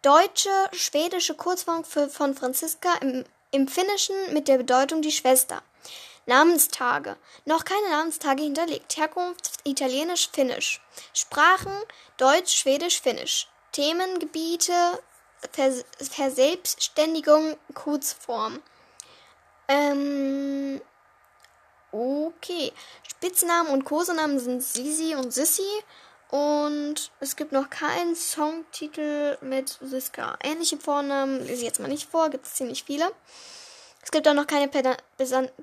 Deutsche, 0.00 0.50
schwedische 0.72 1.34
Kurzform 1.34 1.84
für, 1.84 2.08
von 2.08 2.34
Franziska 2.34 2.94
im, 3.00 3.24
im 3.50 3.68
Finnischen 3.68 4.16
mit 4.32 4.48
der 4.48 4.58
Bedeutung 4.58 5.02
die 5.02 5.12
Schwester. 5.12 5.62
Namenstage. 6.26 7.16
Noch 7.44 7.64
keine 7.64 7.88
Namenstage 7.90 8.42
hinterlegt. 8.42 8.96
Herkunft 8.96 9.52
italienisch, 9.64 10.28
finnisch. 10.32 10.80
Sprachen 11.14 11.72
Deutsch, 12.16 12.56
Schwedisch, 12.56 13.00
Finnisch. 13.00 13.48
Themengebiete 13.72 14.72
Vers 15.52 15.84
Verselbstständigung, 16.00 17.56
Kurzform. 17.74 18.60
Ähm, 19.68 20.80
okay. 21.92 22.72
Spitznamen 23.08 23.70
und 23.70 23.84
Kosenamen 23.84 24.40
sind 24.40 24.62
Sisi 24.62 25.14
und 25.14 25.32
Sissy. 25.32 25.62
Und 26.30 27.12
es 27.20 27.36
gibt 27.36 27.52
noch 27.52 27.70
keinen 27.70 28.16
Songtitel 28.16 29.38
mit 29.40 29.78
Siska. 29.80 30.36
Ähnliche 30.42 30.76
Vornamen 30.76 31.40
lese 31.40 31.60
ich 31.60 31.62
jetzt 31.62 31.80
mal 31.80 31.88
nicht 31.88 32.10
vor, 32.10 32.30
gibt 32.30 32.46
es 32.46 32.54
ziemlich 32.54 32.84
viele. 32.84 33.10
Es 34.02 34.10
gibt 34.10 34.26
auch 34.26 34.34
noch 34.34 34.46
keine 34.46 34.68
be 34.68 34.96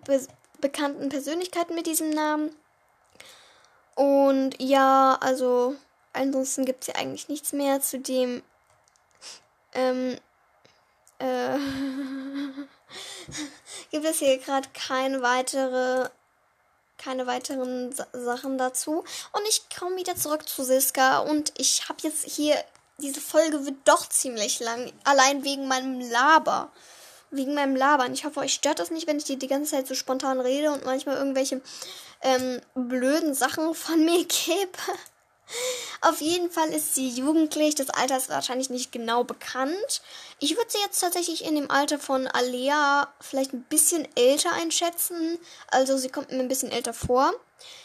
be 0.06 0.28
bekannten 0.60 1.10
Persönlichkeiten 1.10 1.76
mit 1.76 1.88
diesem 1.88 2.10
Namen. 2.10 2.56
Und 3.95 4.56
ja, 4.60 5.17
also 5.19 5.76
ansonsten 6.13 6.65
gibt 6.65 6.84
es 6.84 6.88
ja 6.88 6.95
eigentlich 6.95 7.28
nichts 7.28 7.52
mehr 7.52 7.82
zu 7.82 7.99
dem 7.99 8.41
ähm, 9.73 10.17
äh, 11.19 11.58
gibt 13.91 14.06
es 14.06 14.19
hier 14.19 14.38
gerade 14.38 14.69
keine 14.73 15.21
weitere 15.21 16.10
keine 17.03 17.27
weiteren 17.27 17.91
Sa 17.91 18.07
Sachen 18.13 18.57
dazu. 18.57 19.03
Und 19.31 19.41
ich 19.49 19.63
komme 19.77 19.97
wieder 19.97 20.15
zurück 20.15 20.47
zu 20.47 20.63
Siska 20.63 21.19
und 21.19 21.53
ich 21.57 21.89
habe 21.89 21.99
jetzt 22.03 22.23
hier, 22.25 22.55
diese 22.99 23.21
Folge 23.21 23.65
wird 23.65 23.75
doch 23.85 24.07
ziemlich 24.07 24.59
lang, 24.59 24.91
allein 25.03 25.43
wegen 25.43 25.67
meinem 25.67 25.99
Laber. 25.99 26.71
Wegen 27.31 27.55
meinem 27.55 27.75
Labern. 27.75 28.13
Ich 28.13 28.25
hoffe, 28.25 28.41
euch 28.41 28.53
stört 28.53 28.77
das 28.77 28.91
nicht, 28.91 29.07
wenn 29.07 29.17
ich 29.17 29.23
die 29.23 29.37
die 29.37 29.47
ganze 29.47 29.71
Zeit 29.71 29.87
so 29.87 29.95
spontan 29.95 30.39
rede 30.39 30.71
und 30.71 30.85
manchmal 30.85 31.17
irgendwelche 31.17 31.61
ähm, 32.21 32.61
blöden 32.75 33.33
Sachen 33.33 33.73
von 33.73 34.05
mir 34.05 34.23
gebe. 34.25 34.77
Auf 36.03 36.19
jeden 36.19 36.51
Fall 36.51 36.67
ist 36.73 36.95
sie 36.95 37.07
jugendlich. 37.07 37.75
Das 37.75 37.89
Alter 37.89 38.17
ist 38.17 38.27
wahrscheinlich 38.27 38.69
nicht 38.69 38.91
genau 38.91 39.23
bekannt. 39.23 40.01
Ich 40.39 40.57
würde 40.57 40.69
sie 40.69 40.79
jetzt 40.79 40.99
tatsächlich 40.99 41.45
in 41.45 41.55
dem 41.55 41.71
Alter 41.71 41.97
von 41.97 42.27
Alea 42.27 43.07
vielleicht 43.21 43.53
ein 43.53 43.63
bisschen 43.63 44.05
älter 44.17 44.51
einschätzen. 44.51 45.39
Also 45.71 45.95
sie 45.97 46.09
kommt 46.09 46.29
mir 46.29 46.39
ein 46.39 46.49
bisschen 46.49 46.73
älter 46.73 46.93
vor. 46.93 47.31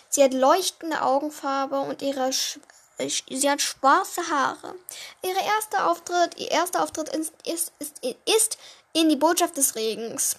Sie 0.09 0.25
hat 0.25 0.35
leuchtende 0.35 1.03
Augenfarbe 1.03 1.79
und 1.79 2.03
ihre 2.03 2.33
Sch 2.33 2.59
sie 2.99 3.49
hat 3.49 3.63
schwarze 3.63 4.29
Haare. 4.29 4.75
Ihre 5.23 5.39
erste 5.39 5.85
Auftritt, 5.85 6.37
ihr 6.39 6.51
erster 6.51 6.83
Auftritt 6.83 7.11
ist, 7.11 7.33
ist, 7.47 7.73
ist, 7.79 8.03
ist 8.03 8.59
in 8.95 9.09
die 9.09 9.15
Botschaft 9.15 9.57
des 9.57 9.77
Regens. 9.77 10.35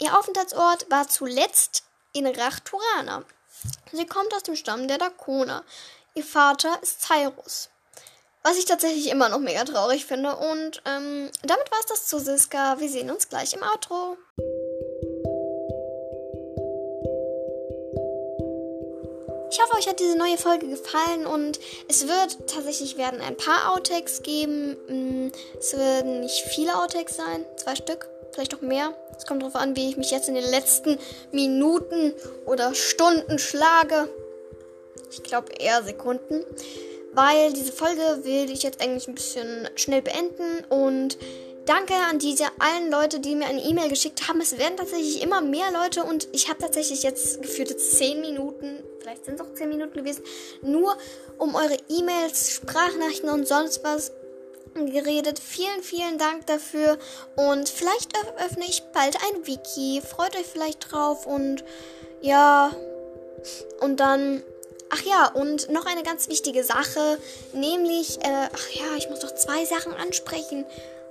Ihr 0.00 0.18
Aufenthaltsort 0.18 0.90
war 0.90 1.06
zuletzt 1.06 1.84
in 2.12 2.26
Rachturana. 2.26 3.22
Sie 3.92 4.06
kommt 4.06 4.34
aus 4.34 4.42
dem 4.42 4.56
Stamm 4.56 4.88
der 4.88 4.98
Dakona. 4.98 5.62
Ihr 6.14 6.24
Vater 6.24 6.76
ist 6.82 7.02
Cyrus. 7.02 7.70
Was 8.42 8.58
ich 8.58 8.64
tatsächlich 8.64 9.10
immer 9.10 9.28
noch 9.28 9.38
mega 9.38 9.64
traurig 9.64 10.06
finde. 10.06 10.34
Und 10.34 10.82
ähm, 10.84 11.30
damit 11.42 11.70
war 11.70 11.78
es 11.80 11.86
das 11.86 12.06
zu 12.08 12.18
Siska. 12.18 12.80
Wir 12.80 12.88
sehen 12.88 13.10
uns 13.10 13.28
gleich 13.28 13.52
im 13.52 13.62
Outro. 13.62 14.16
Ich 19.52 19.60
hoffe, 19.60 19.76
euch 19.76 19.88
hat 19.88 20.00
diese 20.00 20.16
neue 20.16 20.38
Folge 20.38 20.68
gefallen 20.68 21.26
und 21.26 21.60
es 21.88 22.06
wird 22.06 22.48
tatsächlich 22.48 22.96
werden 22.96 23.20
ein 23.20 23.36
paar 23.36 23.72
Outtakes 23.72 24.22
geben. 24.22 24.76
Mm, 24.88 25.32
es 25.58 25.76
werden 25.76 26.20
nicht 26.20 26.42
viele 26.42 26.76
Outtakes 26.76 27.16
sein, 27.16 27.44
zwei 27.56 27.74
Stück, 27.74 28.08
vielleicht 28.32 28.54
auch 28.54 28.62
mehr. 28.62 28.94
Es 29.16 29.26
kommt 29.26 29.42
darauf 29.42 29.56
an, 29.56 29.76
wie 29.76 29.90
ich 29.90 29.96
mich 29.96 30.10
jetzt 30.12 30.28
in 30.28 30.34
den 30.34 30.48
letzten 30.48 30.98
Minuten 31.30 32.14
oder 32.46 32.74
Stunden 32.74 33.38
schlage. 33.38 34.08
Ich 35.10 35.22
glaube 35.22 35.52
eher 35.58 35.82
Sekunden. 35.82 36.44
Weil 37.12 37.52
diese 37.52 37.72
Folge 37.72 38.20
will 38.22 38.50
ich 38.50 38.62
jetzt 38.62 38.80
eigentlich 38.80 39.08
ein 39.08 39.14
bisschen 39.14 39.68
schnell 39.74 40.02
beenden 40.02 40.64
und 40.68 41.18
danke 41.66 41.94
an 42.08 42.18
diese 42.18 42.44
allen 42.58 42.90
Leute, 42.90 43.18
die 43.18 43.34
mir 43.34 43.46
eine 43.46 43.62
E-Mail 43.62 43.88
geschickt 43.88 44.28
haben. 44.28 44.40
Es 44.40 44.58
werden 44.58 44.76
tatsächlich 44.76 45.20
immer 45.20 45.40
mehr 45.40 45.72
Leute 45.72 46.04
und 46.04 46.28
ich 46.32 46.48
habe 46.48 46.60
tatsächlich 46.60 47.02
jetzt 47.02 47.42
geführte 47.42 47.76
10 47.76 48.20
Minuten, 48.20 48.82
vielleicht 49.00 49.24
sind 49.24 49.34
es 49.34 49.40
auch 49.40 49.52
10 49.54 49.68
Minuten 49.68 49.92
gewesen, 49.92 50.22
nur 50.62 50.96
um 51.38 51.56
eure 51.56 51.76
E-Mails, 51.88 52.52
Sprachnachrichten 52.52 53.30
und 53.30 53.46
sonst 53.46 53.82
was 53.82 54.12
geredet. 54.74 55.40
Vielen, 55.40 55.82
vielen 55.82 56.16
Dank 56.18 56.46
dafür 56.46 56.96
und 57.34 57.68
vielleicht 57.68 58.16
öffne 58.44 58.64
ich 58.64 58.82
bald 58.92 59.16
ein 59.16 59.46
Wiki. 59.46 60.00
Freut 60.00 60.36
euch 60.36 60.46
vielleicht 60.46 60.92
drauf 60.92 61.26
und 61.26 61.64
ja, 62.20 62.70
und 63.80 63.98
dann 63.98 64.42
Ach 64.90 65.02
ja, 65.02 65.28
und 65.28 65.70
noch 65.70 65.86
eine 65.86 66.02
ganz 66.02 66.28
wichtige 66.28 66.64
Sache, 66.64 67.18
nämlich, 67.52 68.18
äh, 68.18 68.48
ach 68.52 68.70
ja, 68.72 68.96
ich 68.98 69.08
muss 69.08 69.20
doch 69.20 69.34
zwei 69.34 69.64
Sachen 69.64 69.94
ansprechen. 69.94 70.64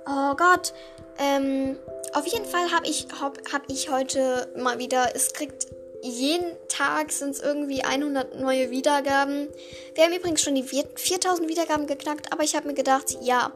Oh 0.06 0.34
Gott, 0.36 0.74
ähm, 1.18 1.78
auf 2.12 2.26
jeden 2.26 2.44
Fall 2.44 2.70
habe 2.72 2.86
ich, 2.86 3.06
hab, 3.20 3.38
hab 3.52 3.62
ich 3.68 3.90
heute 3.90 4.52
mal 4.56 4.78
wieder, 4.78 5.14
es 5.14 5.32
kriegt 5.32 5.66
jeden 6.02 6.56
Tag 6.68 7.12
sind 7.12 7.30
es 7.30 7.40
irgendwie 7.40 7.82
100 7.82 8.40
neue 8.40 8.70
Wiedergaben. 8.70 9.48
Wir 9.94 10.04
haben 10.04 10.14
übrigens 10.14 10.42
schon 10.42 10.54
die 10.54 10.62
4000 10.62 11.48
Wiedergaben 11.48 11.86
geknackt, 11.86 12.32
aber 12.32 12.42
ich 12.42 12.54
habe 12.54 12.68
mir 12.68 12.74
gedacht, 12.74 13.16
ja, 13.20 13.52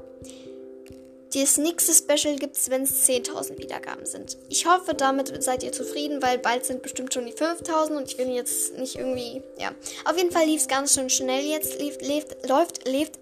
das 1.42 1.58
nächste 1.58 1.92
Special 1.92 2.36
gibt 2.36 2.56
es, 2.56 2.70
wenn 2.70 2.82
es 2.82 3.08
10.000 3.08 3.58
Wiedergaben 3.58 4.06
sind. 4.06 4.36
Ich 4.48 4.66
hoffe, 4.66 4.94
damit 4.94 5.42
seid 5.42 5.62
ihr 5.62 5.72
zufrieden, 5.72 6.22
weil 6.22 6.38
bald 6.38 6.64
sind 6.64 6.82
bestimmt 6.82 7.14
schon 7.14 7.26
die 7.26 7.32
5.000 7.32 7.96
und 7.96 8.10
ich 8.10 8.18
will 8.18 8.28
jetzt 8.30 8.76
nicht 8.78 8.96
irgendwie, 8.96 9.42
ja. 9.58 9.72
Auf 10.04 10.16
jeden 10.16 10.30
Fall 10.30 10.46
lief 10.46 10.60
es 10.60 10.68
ganz 10.68 10.94
schön 10.94 11.10
schnell 11.10 11.44
jetzt. 11.44 11.78
Lief, 11.80 11.98
lebt, 12.00 12.48
läuft, 12.48 12.86
lebt. 12.86 13.18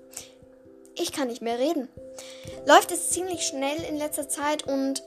Ich 0.95 1.13
kann 1.13 1.29
nicht 1.29 1.43
mehr 1.43 1.59
reden. 1.59 1.89
Läuft 2.67 2.93
es 2.93 3.11
ziemlich 3.11 3.43
schnell 3.43 3.77
in 3.89 3.97
letzter 3.97 4.29
Zeit 4.29 4.67
und 4.67 5.03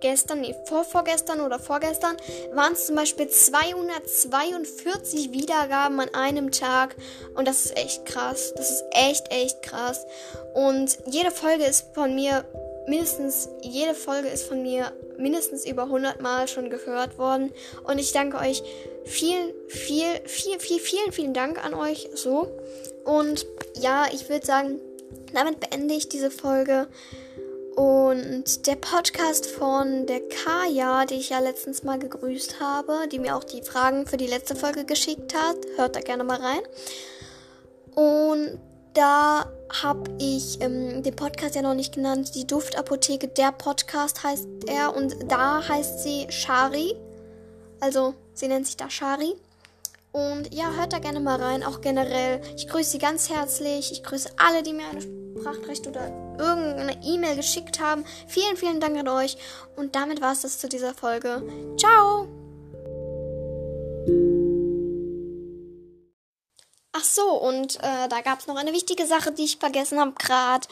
gestern, 0.00 0.40
nee, 0.40 0.54
vor, 0.66 0.84
vorgestern 0.84 1.40
oder 1.40 1.58
vorgestern 1.58 2.16
waren 2.52 2.72
es 2.72 2.86
zum 2.86 2.96
Beispiel 2.96 3.28
242 3.28 5.32
Wiedergaben 5.32 6.00
an 6.00 6.14
einem 6.14 6.50
Tag. 6.50 6.96
Und 7.34 7.48
das 7.48 7.66
ist 7.66 7.76
echt 7.76 8.06
krass. 8.06 8.52
Das 8.56 8.70
ist 8.70 8.84
echt, 8.92 9.30
echt 9.30 9.62
krass. 9.62 10.06
Und 10.54 10.98
jede 11.06 11.30
Folge 11.30 11.64
ist 11.64 11.94
von 11.94 12.14
mir 12.14 12.44
mindestens, 12.86 13.48
jede 13.62 13.94
Folge 13.94 14.28
ist 14.28 14.44
von 14.44 14.62
mir 14.62 14.92
mindestens 15.18 15.66
über 15.66 15.84
100 15.84 16.20
Mal 16.20 16.48
schon 16.48 16.70
gehört 16.70 17.18
worden. 17.18 17.52
Und 17.84 17.98
ich 17.98 18.12
danke 18.12 18.38
euch 18.38 18.62
vielen, 19.04 19.52
viel, 19.68 20.20
viel, 20.24 20.58
viel, 20.58 20.78
vielen, 20.78 21.12
vielen 21.12 21.34
Dank 21.34 21.64
an 21.64 21.74
euch 21.74 22.08
so. 22.14 22.48
Und 23.04 23.46
ja, 23.80 24.06
ich 24.12 24.28
würde 24.28 24.46
sagen, 24.46 24.80
damit 25.32 25.60
beende 25.60 25.94
ich 25.94 26.08
diese 26.08 26.30
Folge. 26.30 26.88
Und 27.78 28.66
der 28.66 28.74
Podcast 28.74 29.46
von 29.46 30.04
der 30.06 30.20
Kaya, 30.28 31.04
die 31.04 31.14
ich 31.14 31.28
ja 31.28 31.38
letztens 31.38 31.84
mal 31.84 31.96
gegrüßt 31.96 32.58
habe, 32.58 33.06
die 33.06 33.20
mir 33.20 33.36
auch 33.36 33.44
die 33.44 33.62
Fragen 33.62 34.04
für 34.04 34.16
die 34.16 34.26
letzte 34.26 34.56
Folge 34.56 34.84
geschickt 34.84 35.32
hat, 35.32 35.54
hört 35.76 35.94
da 35.94 36.00
gerne 36.00 36.24
mal 36.24 36.40
rein. 36.40 36.58
Und 37.94 38.58
da 38.94 39.46
habe 39.80 40.10
ich 40.18 40.60
ähm, 40.60 41.04
den 41.04 41.14
Podcast 41.14 41.54
ja 41.54 41.62
noch 41.62 41.74
nicht 41.74 41.94
genannt. 41.94 42.34
Die 42.34 42.48
Duftapotheke, 42.48 43.28
der 43.28 43.52
Podcast 43.52 44.24
heißt 44.24 44.48
er. 44.66 44.96
Und 44.96 45.14
da 45.30 45.68
heißt 45.68 46.02
sie 46.02 46.26
Shari. 46.30 46.96
Also, 47.78 48.14
sie 48.34 48.48
nennt 48.48 48.66
sich 48.66 48.76
da 48.76 48.90
Shari. 48.90 49.36
Und 50.10 50.52
ja, 50.52 50.72
hört 50.72 50.92
da 50.92 50.98
gerne 50.98 51.20
mal 51.20 51.40
rein, 51.40 51.62
auch 51.62 51.80
generell. 51.80 52.40
Ich 52.56 52.66
grüße 52.66 52.90
Sie 52.90 52.98
ganz 52.98 53.30
herzlich. 53.30 53.92
Ich 53.92 54.02
grüße 54.02 54.30
alle, 54.36 54.64
die 54.64 54.72
mir 54.72 54.88
eine 54.90 55.17
Sprachrecht 55.38 55.86
oder 55.86 56.08
irgendeine 56.38 56.98
E-Mail 57.04 57.36
geschickt 57.36 57.80
haben. 57.80 58.04
Vielen, 58.26 58.56
vielen 58.56 58.80
Dank 58.80 58.96
an 58.98 59.08
euch. 59.08 59.36
Und 59.76 59.94
damit 59.94 60.20
war 60.20 60.32
es 60.32 60.42
das 60.42 60.58
zu 60.58 60.68
dieser 60.68 60.94
Folge. 60.94 61.42
Ciao! 61.78 62.28
Ach 66.92 67.04
so, 67.04 67.22
und 67.22 67.76
äh, 67.76 68.08
da 68.08 68.20
gab 68.22 68.40
es 68.40 68.46
noch 68.46 68.56
eine 68.56 68.72
wichtige 68.72 69.06
Sache, 69.06 69.30
die 69.32 69.44
ich 69.44 69.58
vergessen 69.58 70.00
habe 70.00 70.12
gerade. 70.18 70.66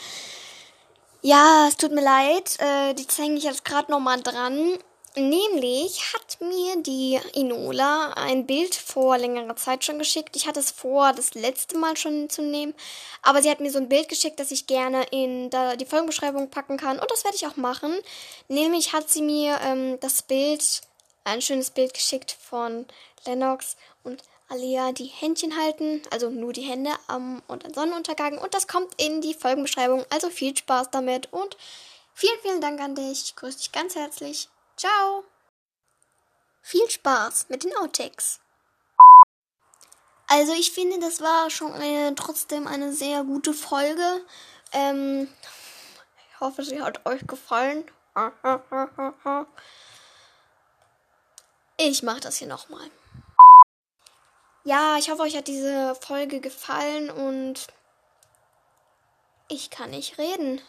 Ja, 1.22 1.66
es 1.68 1.76
tut 1.76 1.92
mir 1.92 2.02
leid, 2.02 2.58
äh, 2.58 2.94
die 2.94 3.06
zeige 3.06 3.34
ich 3.34 3.44
jetzt 3.44 3.64
gerade 3.64 3.90
nochmal 3.90 4.20
dran. 4.22 4.78
Nämlich 5.18 6.12
hat 6.12 6.38
mir 6.42 6.82
die 6.82 7.18
Inola 7.32 8.12
ein 8.16 8.44
Bild 8.44 8.74
vor 8.74 9.16
längerer 9.16 9.56
Zeit 9.56 9.82
schon 9.82 9.98
geschickt. 9.98 10.36
Ich 10.36 10.46
hatte 10.46 10.60
es 10.60 10.70
vor, 10.70 11.14
das 11.14 11.32
letzte 11.32 11.78
Mal 11.78 11.96
schon 11.96 12.28
zu 12.28 12.42
nehmen. 12.42 12.74
Aber 13.22 13.40
sie 13.40 13.48
hat 13.48 13.60
mir 13.60 13.70
so 13.70 13.78
ein 13.78 13.88
Bild 13.88 14.10
geschickt, 14.10 14.38
das 14.38 14.50
ich 14.50 14.66
gerne 14.66 15.04
in 15.04 15.48
die 15.78 15.86
Folgenbeschreibung 15.86 16.50
packen 16.50 16.76
kann. 16.76 16.98
Und 16.98 17.10
das 17.10 17.24
werde 17.24 17.34
ich 17.34 17.46
auch 17.46 17.56
machen. 17.56 17.96
Nämlich 18.48 18.92
hat 18.92 19.08
sie 19.08 19.22
mir 19.22 19.58
ähm, 19.62 19.98
das 20.00 20.20
Bild, 20.20 20.82
ein 21.24 21.40
schönes 21.40 21.70
Bild 21.70 21.94
geschickt 21.94 22.36
von 22.38 22.84
Lennox 23.24 23.78
und 24.04 24.22
Alia, 24.50 24.92
die 24.92 25.06
Händchen 25.06 25.58
halten. 25.58 26.02
Also 26.10 26.28
nur 26.28 26.52
die 26.52 26.60
Hände 26.60 26.90
am 27.06 27.42
und 27.48 27.64
am 27.64 27.72
Sonnenuntergang. 27.72 28.36
Und 28.36 28.52
das 28.52 28.68
kommt 28.68 28.92
in 29.00 29.22
die 29.22 29.32
Folgenbeschreibung. 29.32 30.04
Also 30.10 30.28
viel 30.28 30.54
Spaß 30.54 30.90
damit 30.90 31.32
und 31.32 31.56
vielen, 32.12 32.38
vielen 32.42 32.60
Dank 32.60 32.80
an 32.80 32.94
dich. 32.94 33.22
Ich 33.24 33.36
grüße 33.36 33.56
dich 33.56 33.72
ganz 33.72 33.94
herzlich. 33.94 34.50
Ciao! 34.76 35.24
Viel 36.60 36.90
Spaß 36.90 37.48
mit 37.48 37.64
den 37.64 37.74
Outtakes. 37.76 38.40
Also 40.28 40.52
ich 40.52 40.72
finde, 40.72 40.98
das 40.98 41.20
war 41.20 41.48
schon 41.50 41.72
eine, 41.72 42.14
trotzdem 42.14 42.66
eine 42.66 42.92
sehr 42.92 43.22
gute 43.24 43.54
Folge. 43.54 44.24
Ähm, 44.72 45.28
ich 46.30 46.40
hoffe, 46.40 46.64
sie 46.64 46.82
hat 46.82 47.06
euch 47.06 47.26
gefallen. 47.26 47.84
Ich 51.78 52.02
mache 52.02 52.20
das 52.20 52.36
hier 52.36 52.48
nochmal. 52.48 52.90
Ja, 54.64 54.96
ich 54.98 55.10
hoffe, 55.10 55.22
euch 55.22 55.36
hat 55.36 55.46
diese 55.46 55.94
Folge 55.94 56.40
gefallen 56.40 57.10
und 57.10 57.68
ich 59.48 59.70
kann 59.70 59.90
nicht 59.90 60.18
reden. 60.18 60.60